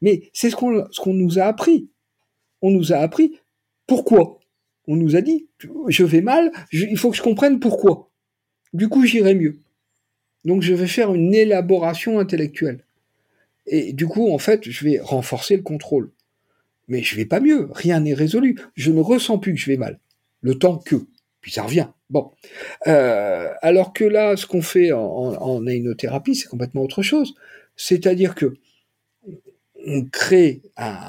[0.00, 1.88] Mais c'est ce qu'on ce qu'on nous a appris
[2.62, 3.38] on nous a appris
[3.86, 4.38] pourquoi.
[4.86, 5.46] On nous a dit,
[5.88, 8.10] je vais mal, il faut que je comprenne pourquoi.
[8.72, 9.58] Du coup, j'irai mieux.
[10.44, 12.84] Donc, je vais faire une élaboration intellectuelle.
[13.66, 16.10] Et du coup, en fait, je vais renforcer le contrôle.
[16.88, 18.58] Mais je vais pas mieux, rien n'est résolu.
[18.74, 19.98] Je ne ressens plus que je vais mal.
[20.40, 20.96] Le temps que.
[21.40, 21.88] Puis ça revient.
[22.10, 22.30] Bon.
[22.86, 27.34] Euh, alors que là, ce qu'on fait en, en, en c'est complètement autre chose.
[27.76, 28.54] C'est-à-dire que
[29.86, 31.02] on crée un,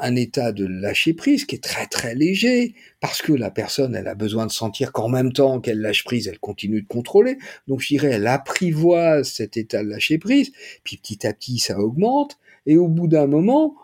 [0.00, 4.08] un état de lâcher prise qui est très très léger parce que la personne elle
[4.08, 7.38] a besoin de sentir qu'en même temps qu'elle lâche prise elle continue de contrôler.
[7.68, 10.52] Donc je dirais elle apprivoise cet état de lâcher prise
[10.84, 13.74] puis petit à petit ça augmente et au bout d'un moment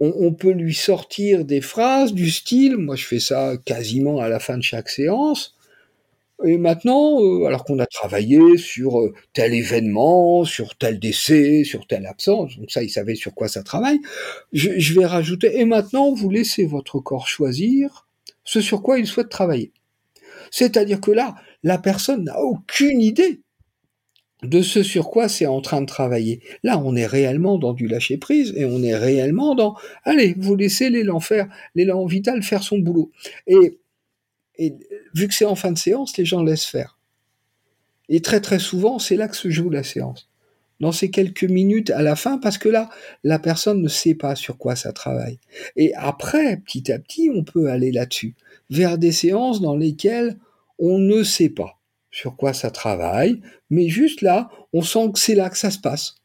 [0.00, 4.28] on, on, peut lui sortir des phrases du style moi je fais ça quasiment à
[4.28, 5.54] la fin de chaque séance
[6.42, 11.86] et maintenant, euh, alors qu'on a travaillé sur euh, tel événement, sur tel décès, sur
[11.86, 14.00] telle absence, donc ça, il savait sur quoi ça travaille,
[14.52, 18.08] je, vais rajouter, et maintenant, vous laissez votre corps choisir
[18.42, 19.72] ce sur quoi il souhaite travailler.
[20.50, 23.40] C'est-à-dire que là, la personne n'a aucune idée
[24.42, 26.40] de ce sur quoi c'est en train de travailler.
[26.62, 30.56] Là, on est réellement dans du lâcher prise et on est réellement dans, allez, vous
[30.56, 33.10] laissez l'élan faire, l'élan vital faire son boulot.
[33.46, 33.78] Et
[35.14, 36.98] vu que c'est en fin de séance, les gens laissent faire.
[38.08, 40.28] Et très très souvent, c'est là que se joue la séance.
[40.80, 42.90] Dans ces quelques minutes à la fin, parce que là,
[43.22, 45.38] la personne ne sait pas sur quoi ça travaille.
[45.76, 48.34] Et après, petit à petit, on peut aller là-dessus,
[48.70, 50.36] vers des séances dans lesquelles
[50.78, 51.78] on ne sait pas
[52.10, 53.40] sur quoi ça travaille,
[53.70, 56.16] mais juste là, on sent que c'est là que ça se passe.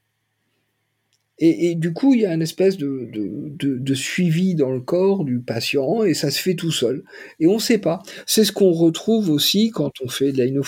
[1.41, 5.39] Et, du coup, il y a une espèce de, de, suivi dans le corps du
[5.39, 7.05] patient et ça se fait tout seul.
[7.39, 8.03] Et on ne sait pas.
[8.25, 10.61] C'est ce qu'on retrouve aussi quand on fait de la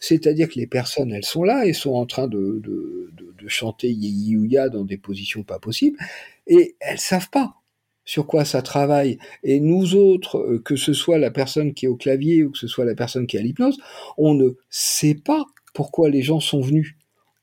[0.00, 2.60] C'est-à-dire que les personnes, elles sont là, elles sont en train de,
[3.46, 5.98] chanter Yuya dans des positions pas possibles
[6.46, 7.56] et elles savent pas
[8.04, 9.18] sur quoi ça travaille.
[9.42, 12.58] Et nous autres, euh, que ce soit la personne qui est au clavier ou que
[12.58, 13.78] ce soit la personne qui est à l'hypnose,
[14.16, 15.44] on ne sait pas
[15.74, 16.94] pourquoi les gens sont venus.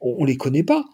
[0.02, 0.86] On, ne les connaît pas.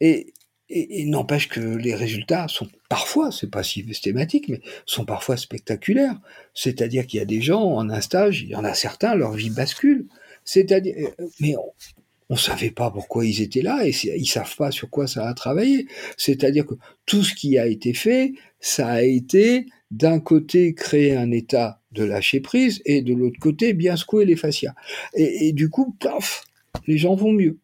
[0.00, 0.32] Et,
[0.70, 6.18] et, n'empêche que les résultats sont parfois, c'est pas systématique, mais sont parfois spectaculaires.
[6.54, 9.32] C'est-à-dire qu'il y a des gens en un stage, il y en a certains, leur
[9.32, 10.06] vie bascule.
[10.44, 14.70] C'est-à-dire, euh, mais on, ne savait pas pourquoi ils étaient là et ils savent pas
[14.70, 15.88] sur quoi ça a travaillé.
[16.16, 21.32] C'est-à-dire que tout ce qui a été fait, ça a été d'un côté créer un
[21.32, 24.74] état de lâcher prise et de l'autre côté bien secouer les fascias.
[25.14, 26.44] Et, et du coup, paf,
[26.86, 27.58] les gens vont mieux.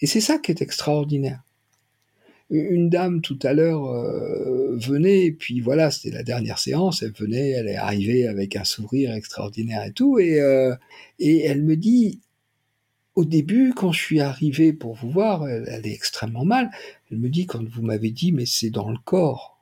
[0.00, 1.42] Et c'est ça qui est extraordinaire
[2.50, 7.12] une dame tout à l'heure euh, venait, et puis voilà, c'était la dernière séance, elle
[7.12, 10.74] venait, elle est arrivée avec un sourire extraordinaire et tout, et, euh,
[11.18, 12.20] et elle me dit,
[13.14, 16.70] au début, quand je suis arrivé pour vous voir, elle, est extrêmement mal,
[17.10, 19.60] elle me dit, quand vous m'avez dit, mais c'est dans le corps,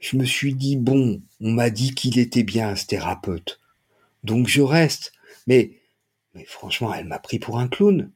[0.00, 3.60] je me suis dit, bon, on m'a dit qu'il était bien, ce thérapeute,
[4.24, 5.12] donc je reste,
[5.46, 5.78] mais,
[6.34, 8.10] mais franchement, elle m'a pris pour un clown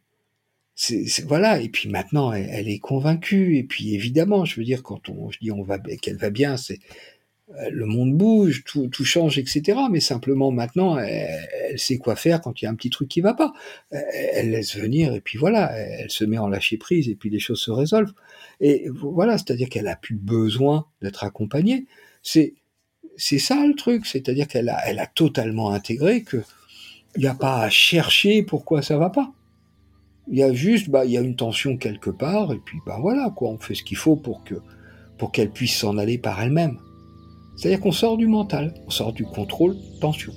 [0.80, 1.60] c'est, voilà.
[1.60, 3.56] Et puis maintenant, elle, est convaincue.
[3.56, 6.56] Et puis évidemment, je veux dire, quand on, je dis on va, qu'elle va bien,
[6.56, 6.78] c'est
[7.50, 9.76] euh, le monde bouge, tout, tout, change, etc.
[9.90, 13.20] Mais simplement maintenant, elle, sait quoi faire quand il y a un petit truc qui
[13.20, 13.52] va pas.
[13.90, 17.40] Elle, laisse venir et puis voilà, elle, se met en lâcher prise et puis les
[17.40, 18.14] choses se résolvent.
[18.60, 21.86] Et voilà, c'est-à-dire qu'elle a plus besoin d'être accompagnée.
[22.22, 22.54] C'est
[23.16, 26.36] c'est ça le truc, c'est-à-dire qu'elle a, elle a totalement intégré que
[27.16, 29.32] il n'y a pas à chercher pourquoi ça va pas.
[30.30, 32.98] Il y a juste, bah, il y a une tension quelque part, et puis, bah,
[33.00, 34.54] voilà, quoi, on fait ce qu'il faut pour que,
[35.16, 36.78] pour qu'elle puisse s'en aller par elle-même.
[37.56, 40.32] C'est-à-dire qu'on sort du mental, on sort du contrôle tension.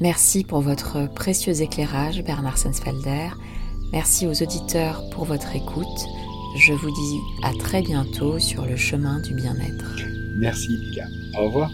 [0.00, 3.28] Merci pour votre précieux éclairage, Bernard Sensfelder.
[3.92, 5.86] Merci aux auditeurs pour votre écoute.
[6.56, 9.96] Je vous dis à très bientôt sur le chemin du bien-être.
[10.38, 11.06] Merci, Lila.
[11.38, 11.70] Au revoir.